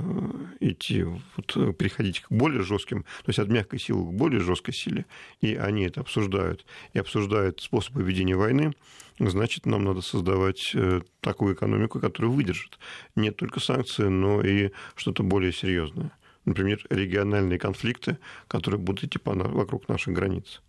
идти, 0.60 1.04
вот, 1.04 1.78
переходить 1.78 2.22
к 2.22 2.32
более 2.32 2.62
жестким, 2.62 3.04
то 3.04 3.30
есть 3.30 3.40
от 3.40 3.48
мягкой 3.48 3.80
силы 3.80 4.06
к 4.06 4.14
более 4.14 4.42
жесткой 4.42 4.74
силе, 4.74 5.06
и 5.42 5.56
они 5.56 5.86
это 5.86 6.02
обсуждают, 6.02 6.66
и 6.94 7.00
обсуждают 7.00 7.62
способы 7.62 8.04
ведения 8.04 8.36
войны, 8.36 8.74
значит, 9.18 9.66
нам 9.66 9.86
надо 9.86 10.02
создавать 10.02 10.72
э, 10.76 11.02
такую 11.22 11.56
экономику, 11.56 12.00
которая 12.00 12.32
выдержит 12.32 12.78
не 13.16 13.32
только 13.32 13.60
санкции, 13.60 14.08
но 14.08 14.42
и 14.42 14.72
что-то 14.96 15.24
более 15.24 15.54
серьезное. 15.54 16.12
Например, 16.46 16.80
региональные 16.90 17.60
конфликты, 17.60 18.20
которые 18.48 18.80
будут 18.80 19.04
идти 19.04 19.20
вокруг 19.24 19.90
наших 19.90 20.14
границ. 20.14 20.62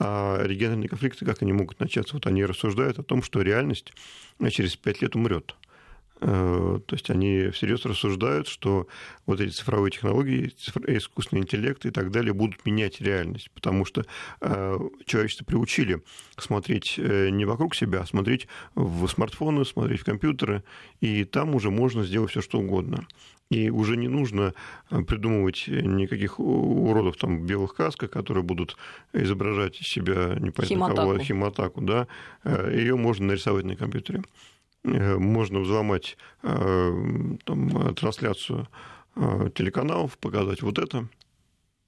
А 0.00 0.42
региональные 0.44 0.88
конфликты, 0.88 1.24
как 1.24 1.42
они 1.42 1.52
могут 1.52 1.80
начаться? 1.80 2.14
Вот 2.14 2.26
они 2.26 2.44
рассуждают 2.44 2.98
о 2.98 3.02
том, 3.02 3.22
что 3.22 3.42
реальность 3.42 3.92
через 4.50 4.76
пять 4.76 5.02
лет 5.02 5.16
умрет. 5.16 5.56
Э, 6.20 6.80
то 6.84 6.94
есть 6.94 7.10
они 7.10 7.50
всерьез 7.50 7.84
рассуждают, 7.84 8.48
что 8.48 8.88
вот 9.26 9.40
эти 9.40 9.52
цифровые 9.52 9.92
технологии, 9.92 10.52
искусственный 10.86 11.42
интеллект 11.42 11.84
и 11.86 11.90
так 11.90 12.10
далее 12.10 12.32
будут 12.32 12.64
менять 12.66 13.00
реальность, 13.00 13.50
потому 13.52 13.84
что 13.84 14.04
э, 14.40 14.78
человечество 15.04 15.44
приучили 15.44 16.02
смотреть 16.36 16.94
э, 16.98 17.28
не 17.30 17.44
вокруг 17.44 17.74
себя, 17.74 18.00
а 18.00 18.06
смотреть 18.06 18.48
в 18.74 19.06
смартфоны, 19.06 19.64
смотреть 19.64 20.00
в 20.00 20.04
компьютеры, 20.04 20.64
и 21.00 21.24
там 21.24 21.54
уже 21.54 21.70
можно 21.70 22.04
сделать 22.04 22.30
все 22.30 22.40
что 22.40 22.58
угодно. 22.58 23.06
И 23.50 23.70
уже 23.70 23.96
не 23.96 24.08
нужно 24.08 24.52
придумывать 25.06 25.64
никаких 25.68 26.38
уродов 26.38 27.16
там 27.16 27.38
в 27.38 27.46
белых 27.46 27.74
касках, 27.74 28.10
которые 28.10 28.44
будут 28.44 28.76
изображать 29.14 29.80
из 29.80 29.88
себя 29.88 30.36
непонятно 30.38 30.94
кого, 30.94 31.18
химатаку, 31.18 31.80
да, 31.80 32.06
ее 32.44 32.96
можно 32.96 33.28
нарисовать 33.28 33.64
на 33.64 33.74
компьютере. 33.74 34.22
Э, 34.84 35.16
можно 35.16 35.60
взломать 35.60 36.16
э, 36.42 37.36
там, 37.44 37.94
трансляцию 37.94 38.68
э, 39.16 39.50
телеканалов, 39.54 40.18
показать 40.18 40.62
вот 40.62 40.78
это, 40.78 41.08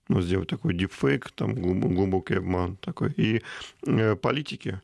ну, 0.08 0.20
сделать 0.20 0.48
такой 0.48 0.74
дипфейк, 0.74 1.30
там 1.30 1.54
глубокий 1.54 2.34
обман 2.34 2.76
такой. 2.76 3.12
И 3.12 3.42
политики, 4.22 4.80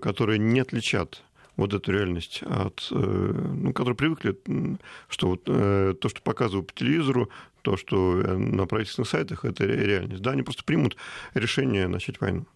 которые 0.00 0.38
не 0.38 0.60
отличат 0.60 1.22
вот 1.60 1.74
эту 1.74 1.92
реальность 1.92 2.42
от, 2.42 2.88
ну, 2.90 3.72
которые 3.72 3.96
привыкли, 3.96 4.36
что 5.08 5.28
вот 5.28 5.44
то, 5.44 6.08
что 6.08 6.22
показывают 6.22 6.66
по 6.68 6.74
телевизору, 6.74 7.30
то, 7.62 7.76
что 7.76 7.96
на 7.96 8.66
правительственных 8.66 9.08
сайтах, 9.08 9.44
это 9.44 9.64
реальность. 9.64 10.22
Да, 10.22 10.32
они 10.32 10.42
просто 10.42 10.64
примут 10.64 10.96
решение 11.34 11.86
начать 11.88 12.20
войну. 12.20 12.46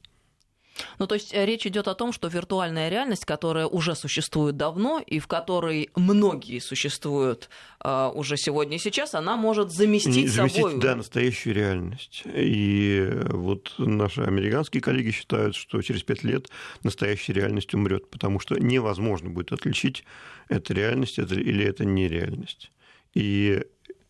Ну, 0.98 1.06
то 1.06 1.14
есть 1.14 1.32
э, 1.32 1.44
речь 1.46 1.66
идет 1.66 1.88
о 1.88 1.94
том, 1.94 2.12
что 2.12 2.28
виртуальная 2.28 2.88
реальность, 2.88 3.24
которая 3.24 3.66
уже 3.66 3.94
существует 3.94 4.56
давно 4.56 5.00
и 5.04 5.18
в 5.18 5.26
которой 5.26 5.90
многие 5.94 6.58
существуют 6.58 7.48
э, 7.84 8.10
уже 8.14 8.36
сегодня 8.36 8.76
и 8.76 8.78
сейчас, 8.78 9.14
она 9.14 9.36
может 9.36 9.70
заместить, 9.70 10.32
заместить 10.32 10.62
собой... 10.62 10.80
Да, 10.80 10.96
настоящую 10.96 11.54
реальность. 11.54 12.22
И 12.26 13.08
вот 13.26 13.74
наши 13.78 14.22
американские 14.22 14.80
коллеги 14.80 15.10
считают, 15.10 15.54
что 15.54 15.80
через 15.82 16.02
пять 16.02 16.24
лет 16.24 16.48
настоящая 16.82 17.34
реальность 17.34 17.74
умрет, 17.74 18.10
потому 18.10 18.40
что 18.40 18.56
невозможно 18.56 19.30
будет 19.30 19.52
отличить, 19.52 20.04
это 20.48 20.74
реальность 20.74 21.18
это, 21.18 21.34
или 21.34 21.64
это 21.64 21.84
нереальность. 21.84 22.70
И 23.14 23.64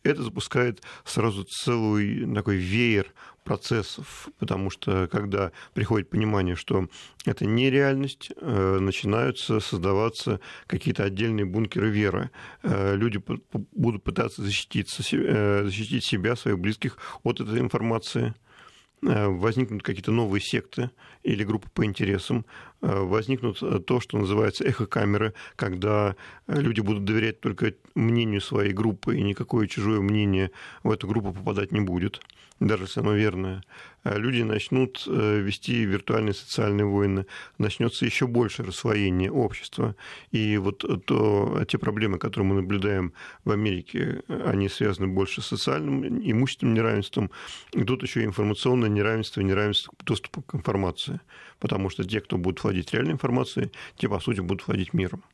это 0.04 0.22
запускает 0.22 0.82
сразу 1.04 1.44
целый 1.44 2.32
такой 2.34 2.56
веер 2.56 3.12
процессов, 3.42 4.28
потому 4.38 4.70
что 4.70 5.08
когда 5.10 5.52
приходит 5.74 6.10
понимание, 6.10 6.56
что 6.56 6.88
это 7.26 7.44
нереальность, 7.44 8.32
э, 8.36 8.78
начинаются 8.80 9.60
создаваться 9.60 10.40
какие-то 10.66 11.04
отдельные 11.04 11.44
бункеры 11.44 11.90
веры. 11.90 12.30
Э, 12.62 12.96
люди 12.96 13.22
будут 13.72 14.02
пытаться 14.02 14.42
защититься, 14.42 15.02
э, 15.12 15.64
защитить 15.64 16.04
себя, 16.04 16.36
своих 16.36 16.58
близких 16.58 16.96
от 17.22 17.40
этой 17.40 17.60
информации 17.60 18.34
возникнут 19.02 19.82
какие-то 19.82 20.12
новые 20.12 20.40
секты 20.40 20.90
или 21.22 21.44
группы 21.44 21.68
по 21.68 21.84
интересам, 21.84 22.46
возникнут 22.84 23.86
то, 23.86 24.00
что 24.00 24.18
называется 24.18 24.64
эхокамеры, 24.64 25.34
когда 25.56 26.16
люди 26.46 26.80
будут 26.80 27.04
доверять 27.04 27.40
только 27.40 27.74
мнению 27.94 28.40
своей 28.40 28.72
группы, 28.72 29.16
и 29.16 29.22
никакое 29.22 29.66
чужое 29.66 30.00
мнение 30.00 30.50
в 30.82 30.90
эту 30.90 31.08
группу 31.08 31.32
попадать 31.32 31.72
не 31.72 31.80
будет 31.80 32.20
даже 32.60 32.84
если 32.84 33.00
оно 33.00 33.14
верное, 33.14 33.62
а 34.04 34.16
люди 34.16 34.42
начнут 34.42 35.04
э, 35.06 35.40
вести 35.40 35.84
виртуальные 35.84 36.34
социальные 36.34 36.86
войны, 36.86 37.26
начнется 37.58 38.04
еще 38.04 38.26
больше 38.26 38.62
рассвоение 38.62 39.30
общества. 39.30 39.96
И 40.30 40.56
вот 40.58 40.84
то, 41.06 41.64
те 41.66 41.78
проблемы, 41.78 42.18
которые 42.18 42.48
мы 42.48 42.54
наблюдаем 42.56 43.12
в 43.44 43.50
Америке, 43.50 44.22
они 44.28 44.68
связаны 44.68 45.08
больше 45.08 45.42
с 45.42 45.46
социальным, 45.46 46.04
имущественным 46.04 46.74
неравенством. 46.74 47.30
И 47.72 47.82
тут 47.82 48.02
еще 48.02 48.24
информационное 48.24 48.88
неравенство 48.88 49.40
неравенство 49.40 49.92
доступа 50.04 50.42
к 50.42 50.54
информации. 50.54 51.20
Потому 51.64 51.88
что 51.88 52.04
те, 52.04 52.20
кто 52.20 52.36
будут 52.36 52.62
владеть 52.62 52.92
реальной 52.92 53.12
информацией, 53.12 53.72
те, 53.96 54.06
по 54.06 54.20
сути, 54.20 54.40
будут 54.40 54.68
владеть 54.68 54.92
миром. 54.92 55.24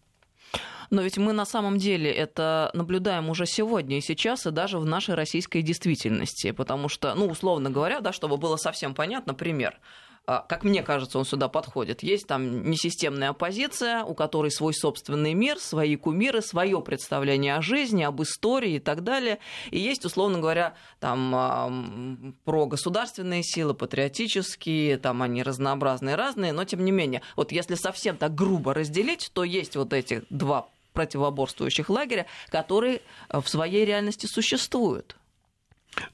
Но 0.89 1.03
ведь 1.03 1.19
мы 1.19 1.33
на 1.33 1.45
самом 1.45 1.77
деле 1.77 2.09
это 2.09 2.71
наблюдаем 2.73 3.29
уже 3.31 3.47
сегодня 3.47 3.99
и 3.99 4.01
сейчас, 4.01 4.47
и 4.47 4.53
даже 4.53 4.79
в 4.79 4.85
нашей 4.85 5.17
российской 5.17 5.63
действительности. 5.63 6.53
Потому 6.53 6.89
что, 6.89 7.17
ну, 7.17 7.27
условно 7.27 7.69
говоря, 7.69 7.99
да, 7.99 8.13
чтобы 8.13 8.37
было 8.37 8.57
совсем 8.59 8.95
понятно, 8.95 9.35
пример. 9.35 9.81
А, 10.27 10.45
как 10.49 10.65
мне 10.65 10.83
кажется, 10.83 11.19
он 11.19 11.25
сюда 11.25 11.49
подходит. 11.49 12.03
Есть 12.03 12.27
там 12.27 12.71
несистемная 12.71 13.31
оппозиция, 13.31 14.05
у 14.05 14.15
которой 14.15 14.51
свой 14.51 14.75
собственный 14.75 15.35
мир, 15.35 15.59
свои 15.59 15.97
кумиры, 15.97 16.41
свое 16.41 16.81
представление 16.81 17.57
о 17.57 17.63
жизни, 17.63 18.03
об 18.03 18.23
истории 18.23 18.75
и 18.75 18.79
так 18.79 19.03
далее. 19.03 19.39
И 19.71 19.79
есть, 19.79 20.05
условно 20.05 20.39
говоря, 20.39 20.75
там 21.01 22.37
про 22.45 22.67
государственные 22.67 23.43
силы, 23.43 23.75
патриотические, 23.75 24.99
там 24.99 25.23
они 25.23 25.43
разнообразные, 25.43 26.15
разные, 26.15 26.53
но 26.53 26.65
тем 26.65 26.85
не 26.85 26.93
менее, 26.93 27.23
вот 27.37 27.51
если 27.51 27.75
совсем 27.75 28.17
так 28.17 28.35
грубо 28.35 28.75
разделить, 28.75 29.31
то 29.33 29.43
есть 29.43 29.77
вот 29.77 29.93
эти 29.93 30.23
два 30.31 30.69
противоборствующих 30.93 31.89
лагеря, 31.89 32.27
которые 32.49 33.01
в 33.31 33.47
своей 33.47 33.85
реальности 33.85 34.27
существуют. 34.27 35.17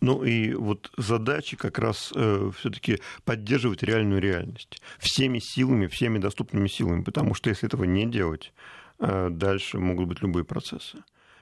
Ну 0.00 0.24
и 0.24 0.54
вот 0.54 0.90
задача 0.96 1.56
как 1.56 1.78
раз 1.78 2.12
э, 2.14 2.50
все-таки 2.58 3.00
поддерживать 3.24 3.82
реальную 3.82 4.20
реальность 4.20 4.80
всеми 4.98 5.38
силами, 5.38 5.86
всеми 5.86 6.18
доступными 6.18 6.68
силами, 6.68 7.02
потому 7.02 7.34
что 7.34 7.50
если 7.50 7.66
этого 7.66 7.84
не 7.84 8.06
делать, 8.06 8.52
э, 8.98 9.28
дальше 9.30 9.78
могут 9.78 10.08
быть 10.08 10.22
любые 10.22 10.44
процессы. 10.44 10.98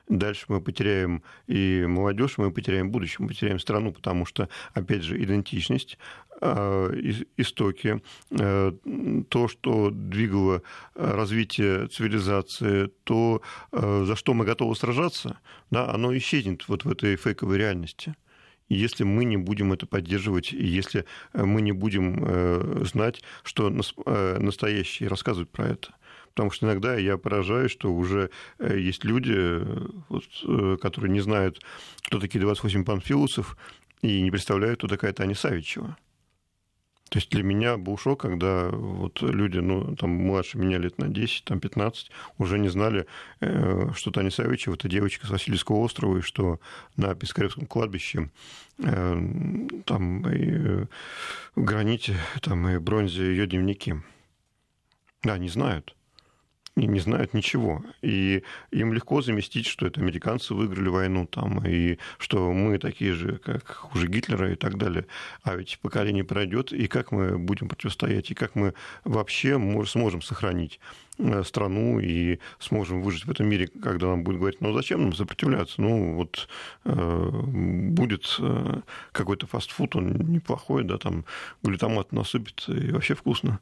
Дальше 0.08 0.44
мы 0.48 0.60
потеряем 0.60 1.22
и 1.46 1.86
молодежь, 1.88 2.36
мы 2.36 2.50
потеряем 2.50 2.90
будущее, 2.90 3.18
мы 3.20 3.28
потеряем 3.28 3.58
страну, 3.58 3.90
потому 3.90 4.26
что, 4.26 4.50
опять 4.74 5.02
же, 5.02 5.22
идентичность, 5.22 5.96
э, 6.42 7.22
истоки, 7.38 8.02
э, 8.30 8.72
то, 9.30 9.48
что 9.48 9.90
двигало 9.90 10.62
развитие 10.94 11.88
цивилизации, 11.88 12.90
то, 13.04 13.40
э, 13.72 14.04
за 14.06 14.14
что 14.14 14.34
мы 14.34 14.44
готовы 14.44 14.76
сражаться, 14.76 15.38
да, 15.70 15.90
оно 15.90 16.14
исчезнет 16.14 16.68
вот 16.68 16.84
в 16.84 16.90
этой 16.90 17.16
фейковой 17.16 17.56
реальности 17.56 18.14
если 18.68 19.04
мы 19.04 19.24
не 19.24 19.36
будем 19.36 19.72
это 19.72 19.86
поддерживать, 19.86 20.52
если 20.52 21.04
э, 21.32 21.44
мы 21.44 21.60
не 21.60 21.72
будем 21.72 22.24
э, 22.24 22.84
знать, 22.84 23.22
что 23.42 23.68
э, 23.68 24.38
настоящие 24.38 25.08
рассказывают 25.08 25.50
про 25.50 25.68
это. 25.68 25.94
Потому 26.28 26.50
что 26.50 26.66
иногда 26.66 26.96
я 26.96 27.16
поражаюсь, 27.16 27.70
что 27.70 27.92
уже 27.94 28.28
есть 28.58 29.04
люди, 29.04 29.60
вот, 30.08 30.80
которые 30.80 31.12
не 31.12 31.20
знают, 31.20 31.62
кто 32.02 32.18
такие 32.18 32.40
28 32.40 32.84
панфилусов, 32.84 33.56
и 34.02 34.20
не 34.20 34.32
представляют, 34.32 34.78
кто 34.78 34.88
такая 34.88 35.12
Таня 35.12 35.36
Савичева. 35.36 35.96
То 37.10 37.18
есть 37.18 37.30
для 37.30 37.42
меня 37.42 37.76
был 37.76 37.96
шок, 37.98 38.22
когда 38.22 38.70
вот 38.70 39.20
люди, 39.22 39.58
ну, 39.58 39.94
там, 39.94 40.10
младше 40.10 40.58
меня 40.58 40.78
лет 40.78 40.98
на 40.98 41.08
10, 41.08 41.44
там, 41.44 41.60
15, 41.60 42.10
уже 42.38 42.58
не 42.58 42.68
знали, 42.68 43.06
э, 43.40 43.90
что 43.94 44.10
Таня 44.10 44.30
Савичева– 44.30 44.74
это 44.76 44.88
девочка 44.88 45.26
с 45.26 45.30
Васильевского 45.30 45.76
острова, 45.76 46.18
и 46.18 46.22
что 46.22 46.60
на 46.96 47.14
Пискаревском 47.14 47.66
кладбище 47.66 48.30
э, 48.78 49.78
там 49.84 50.28
и 50.28 50.86
в 51.54 51.64
граните, 51.64 52.16
там 52.40 52.66
и 52.68 52.78
бронзе 52.78 53.24
ее 53.24 53.46
дневники. 53.46 53.94
Да, 55.22 55.38
не 55.38 55.48
знают 55.48 55.94
и 56.76 56.86
не 56.86 56.98
знают 56.98 57.34
ничего. 57.34 57.84
И 58.02 58.42
им 58.72 58.92
легко 58.92 59.22
заместить, 59.22 59.66
что 59.66 59.86
это 59.86 60.00
американцы 60.00 60.54
выиграли 60.54 60.88
войну 60.88 61.26
там, 61.26 61.64
и 61.64 61.98
что 62.18 62.52
мы 62.52 62.78
такие 62.78 63.12
же, 63.12 63.38
как 63.38 63.66
хуже 63.68 64.08
Гитлера 64.08 64.52
и 64.52 64.56
так 64.56 64.76
далее. 64.76 65.06
А 65.42 65.54
ведь 65.54 65.78
поколение 65.80 66.24
пройдет, 66.24 66.72
и 66.72 66.88
как 66.88 67.12
мы 67.12 67.38
будем 67.38 67.68
противостоять, 67.68 68.30
и 68.30 68.34
как 68.34 68.56
мы 68.56 68.74
вообще 69.04 69.56
сможем 69.86 70.20
сохранить 70.20 70.80
э, 71.18 71.44
страну 71.44 72.00
и 72.00 72.40
сможем 72.58 73.02
выжить 73.02 73.26
в 73.26 73.30
этом 73.30 73.48
мире, 73.48 73.68
когда 73.68 74.08
нам 74.08 74.24
будет 74.24 74.38
говорить, 74.38 74.60
ну 74.60 74.72
зачем 74.72 75.02
нам 75.02 75.12
сопротивляться? 75.12 75.80
Ну 75.80 76.14
вот 76.14 76.48
э, 76.84 77.30
будет 77.44 78.36
э, 78.40 78.80
какой-то 79.12 79.46
фастфуд, 79.46 79.94
он 79.94 80.12
неплохой, 80.32 80.82
да, 80.82 80.98
там 80.98 81.24
глютамат 81.62 82.10
насыпет, 82.10 82.64
и 82.66 82.90
вообще 82.90 83.14
вкусно. 83.14 83.60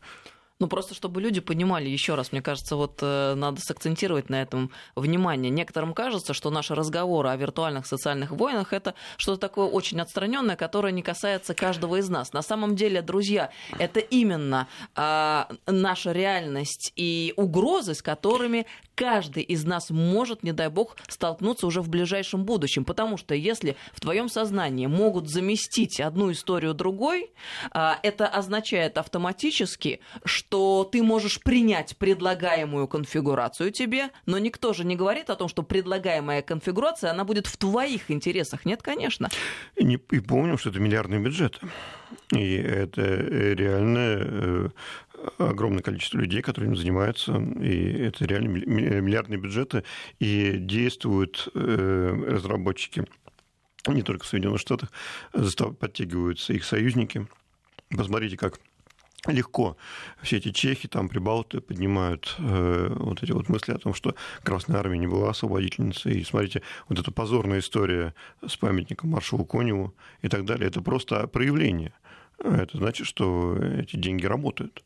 Ну, 0.59 0.69
просто 0.69 0.95
чтобы 0.95 1.21
люди 1.21 1.41
понимали, 1.41 1.89
еще 1.89 2.15
раз, 2.15 2.33
мне 2.33 2.43
кажется, 2.43 2.77
вот 2.77 2.99
э, 3.03 3.35
надо 3.35 3.61
сакцентировать 3.61 4.31
на 4.31 4.43
этом 4.43 4.71
внимание. 4.95 5.51
Некоторым 5.51 5.93
кажется, 5.95 6.35
что 6.35 6.51
наши 6.51 6.75
разговоры 6.75 7.31
о 7.31 7.37
виртуальных 7.37 7.87
социальных 7.87 8.31
войнах 8.31 8.73
это 8.73 8.95
что-то 9.17 9.41
такое 9.41 9.67
очень 9.67 10.01
отстраненное, 10.01 10.57
которое 10.57 10.93
не 10.93 11.03
касается 11.03 11.55
каждого 11.55 11.97
из 11.97 12.09
нас. 12.09 12.33
На 12.33 12.43
самом 12.43 12.77
деле, 12.77 13.03
друзья, 13.03 13.51
это 13.79 14.01
именно 14.01 14.69
э, 14.95 15.45
наша 15.67 16.13
реальность 16.13 16.93
и 16.97 17.35
угрозы, 17.37 17.95
с 17.95 18.03
которыми 18.03 18.67
каждый 18.95 19.43
из 19.43 19.65
нас 19.65 19.91
может, 19.91 20.43
не 20.43 20.53
дай 20.53 20.69
бог, 20.69 20.97
столкнуться 21.09 21.67
уже 21.67 21.81
в 21.81 21.89
ближайшем 21.89 22.45
будущем. 22.45 22.85
Потому 22.85 23.17
что 23.17 23.35
если 23.35 23.77
в 23.93 24.01
твоем 24.01 24.29
сознании 24.29 24.87
могут 24.87 25.29
заместить 25.29 26.01
одну 26.01 26.33
историю 26.33 26.75
другой, 26.75 27.31
э, 27.75 27.91
это 28.03 28.27
означает 28.27 28.99
автоматически, 28.99 30.01
что 30.25 30.89
ты 30.91 31.03
можешь 31.03 31.41
принять 31.41 31.97
предлагаемую 31.97 32.89
конфигурацию 32.89 33.71
тебе, 33.71 34.11
но 34.27 34.39
никто 34.39 34.73
же 34.73 34.85
не 34.85 34.97
говорит 34.97 35.31
о 35.31 35.37
том, 35.37 35.49
что 35.49 35.63
предлагаемая 35.63 36.43
конфигурация, 36.43 37.11
она 37.11 37.25
будет 37.25 37.47
в 37.47 37.57
твоих 37.57 38.11
интересах. 38.11 38.65
Нет, 38.65 38.83
конечно. 38.83 39.29
И, 39.77 39.85
не, 39.85 39.95
и 40.11 40.21
помним, 40.21 40.59
что 40.59 40.71
это 40.71 40.81
миллиардный 40.81 41.19
бюджет. 41.19 41.61
И 42.31 42.55
это 42.55 43.03
реально 43.03 44.19
э, 44.21 44.69
огромное 45.39 45.83
количество 45.83 46.19
людей, 46.19 46.43
которые 46.43 46.71
им 46.71 46.77
занимаются, 46.77 47.37
и 47.61 47.93
это 47.93 48.25
реально 48.25 48.49
миллиардные 48.49 49.39
бюджеты, 49.39 49.85
и 50.19 50.57
действуют 50.59 51.49
э, 51.55 52.25
разработчики 52.29 53.05
не 53.87 54.03
только 54.03 54.25
в 54.25 54.29
Соединенных 54.29 54.61
Штатах, 54.61 54.93
подтягиваются 55.81 56.53
их 56.53 56.65
союзники. 56.65 57.27
Посмотрите, 57.91 58.37
как 58.37 58.61
легко 59.27 59.77
все 60.23 60.39
эти 60.39 60.51
чехи, 60.51 60.89
там, 60.89 61.09
прибалты 61.09 61.61
поднимают 61.61 62.35
э, 62.39 62.93
вот 62.97 63.23
эти 63.23 63.33
вот 63.33 63.49
мысли 63.49 63.73
о 63.73 63.79
том, 63.79 63.95
что 63.95 64.15
Красная 64.43 64.79
Армия 64.79 64.99
не 64.99 65.07
была 65.07 65.31
освободительницей. 65.31 66.19
И 66.19 66.25
смотрите, 66.25 66.63
вот 66.89 66.99
эта 66.99 67.13
позорная 67.13 67.61
история 67.61 68.15
с 68.47 68.57
памятником 68.57 69.11
маршалу 69.11 69.45
Коневу 69.45 69.95
и 70.23 70.29
так 70.29 70.45
далее, 70.45 70.69
это 70.69 70.81
просто 70.81 71.27
проявление. 71.29 71.93
Это 72.39 72.77
значит, 72.77 73.07
что 73.07 73.57
эти 73.57 73.97
деньги 73.97 74.27
работают. 74.27 74.83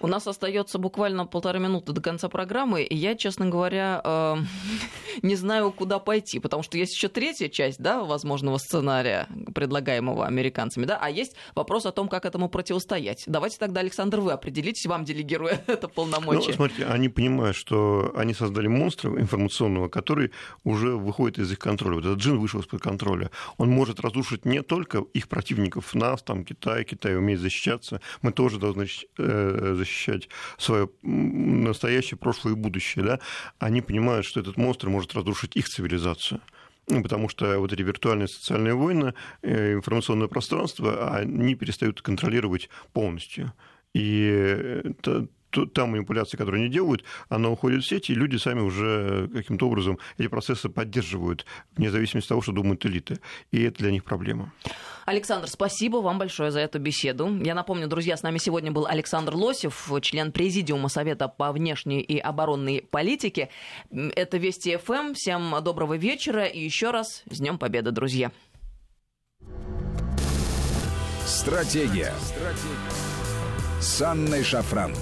У 0.00 0.06
нас 0.08 0.26
остается 0.26 0.78
буквально 0.78 1.26
полторы 1.26 1.58
минуты 1.58 1.92
до 1.92 2.00
конца 2.02 2.28
программы, 2.28 2.82
и 2.82 2.94
я, 2.94 3.14
честно 3.14 3.46
говоря, 3.46 4.00
э, 4.04 4.36
не 5.22 5.36
знаю, 5.36 5.72
куда 5.72 5.98
пойти, 5.98 6.38
потому 6.38 6.62
что 6.62 6.76
есть 6.76 6.94
еще 6.94 7.08
третья 7.08 7.48
часть, 7.48 7.80
да, 7.80 8.04
возможного 8.04 8.58
сценария, 8.58 9.26
предлагаемого 9.54 10.26
американцами, 10.26 10.84
да, 10.84 10.98
а 11.00 11.10
есть 11.10 11.34
вопрос 11.54 11.86
о 11.86 11.92
том, 11.92 12.08
как 12.08 12.26
этому 12.26 12.48
противостоять. 12.48 13.24
Давайте 13.26 13.58
тогда, 13.58 13.80
Александр, 13.80 14.20
вы 14.20 14.32
определитесь, 14.32 14.86
вам 14.86 15.04
делегируя 15.04 15.62
это 15.66 15.88
полномочие. 15.88 16.48
Ну, 16.48 16.54
смотрите, 16.54 16.86
они 16.86 17.08
понимают, 17.08 17.56
что 17.56 18.12
они 18.16 18.34
создали 18.34 18.66
монстра 18.66 19.10
информационного, 19.10 19.88
который 19.88 20.32
уже 20.64 20.96
выходит 20.96 21.38
из 21.38 21.50
их 21.52 21.58
контроля. 21.58 21.96
Вот 21.96 22.04
этот 22.04 22.18
джин 22.18 22.38
вышел 22.38 22.60
из-под 22.60 22.82
контроля. 22.82 23.30
Он 23.56 23.70
может 23.70 24.00
разрушить 24.00 24.44
не 24.44 24.62
только 24.62 25.04
их 25.14 25.28
противников, 25.28 25.94
нас, 25.94 26.22
там, 26.22 26.44
Китай, 26.44 26.84
Китай 26.84 27.16
умеет 27.16 27.40
защищаться, 27.40 28.00
мы 28.22 28.32
тоже 28.32 28.58
должны 28.58 28.86
э, 29.18 29.74
защищать 29.86 30.28
свое 30.58 30.90
настоящее, 31.02 32.18
прошлое 32.18 32.52
и 32.52 32.56
будущее, 32.56 33.04
да, 33.04 33.20
они 33.58 33.80
понимают, 33.80 34.26
что 34.26 34.40
этот 34.40 34.56
монстр 34.56 34.88
может 34.88 35.14
разрушить 35.14 35.56
их 35.56 35.68
цивилизацию. 35.68 36.40
Ну, 36.88 37.02
потому 37.02 37.28
что 37.28 37.58
вот 37.58 37.72
эти 37.72 37.82
виртуальные 37.82 38.28
социальные 38.28 38.74
войны, 38.74 39.14
э, 39.42 39.72
информационное 39.74 40.28
пространство, 40.28 41.16
они 41.16 41.54
перестают 41.56 42.00
контролировать 42.00 42.68
полностью. 42.92 43.52
И 43.92 44.82
та 45.64 45.86
манипуляция, 45.86 46.36
которую 46.36 46.64
они 46.64 46.70
делают, 46.70 47.04
она 47.30 47.48
уходит 47.48 47.82
в 47.82 47.88
сеть, 47.88 48.10
и 48.10 48.14
люди 48.14 48.36
сами 48.36 48.60
уже 48.60 49.28
каким-то 49.32 49.66
образом 49.66 49.98
эти 50.18 50.28
процессы 50.28 50.68
поддерживают, 50.68 51.46
вне 51.76 51.90
зависимости 51.90 52.26
от 52.26 52.30
того, 52.30 52.42
что 52.42 52.52
думают 52.52 52.84
элиты. 52.84 53.20
И 53.50 53.62
это 53.62 53.78
для 53.78 53.90
них 53.90 54.04
проблема. 54.04 54.52
Alexandр, 55.06 55.46
спасибо 55.46 55.98
вам 55.98 56.18
большое 56.18 56.50
за 56.50 56.60
эту 56.60 56.80
беседу. 56.80 57.30
Я 57.42 57.54
напомню, 57.54 57.86
друзья, 57.86 58.16
с 58.16 58.22
нами 58.22 58.38
сегодня 58.38 58.72
был 58.72 58.86
Александр 58.86 59.34
Лосев, 59.34 59.88
член 60.02 60.32
Президиума 60.32 60.88
Совета 60.88 61.28
по 61.28 61.52
внешней 61.52 62.00
и 62.00 62.18
оборонной 62.18 62.84
политике. 62.90 63.48
Это 63.90 64.36
Вести 64.38 64.76
ФМ. 64.76 65.14
Всем 65.14 65.54
доброго 65.62 65.96
вечера 65.96 66.44
и 66.44 66.60
еще 66.60 66.90
раз 66.90 67.22
с 67.30 67.38
Днем 67.38 67.58
Победы, 67.58 67.92
друзья. 67.92 68.32
Стратегия. 71.24 72.12
Стратегия. 72.20 73.16
С 73.80 74.02
Анной 74.02 74.42
Шафран. 74.42 74.92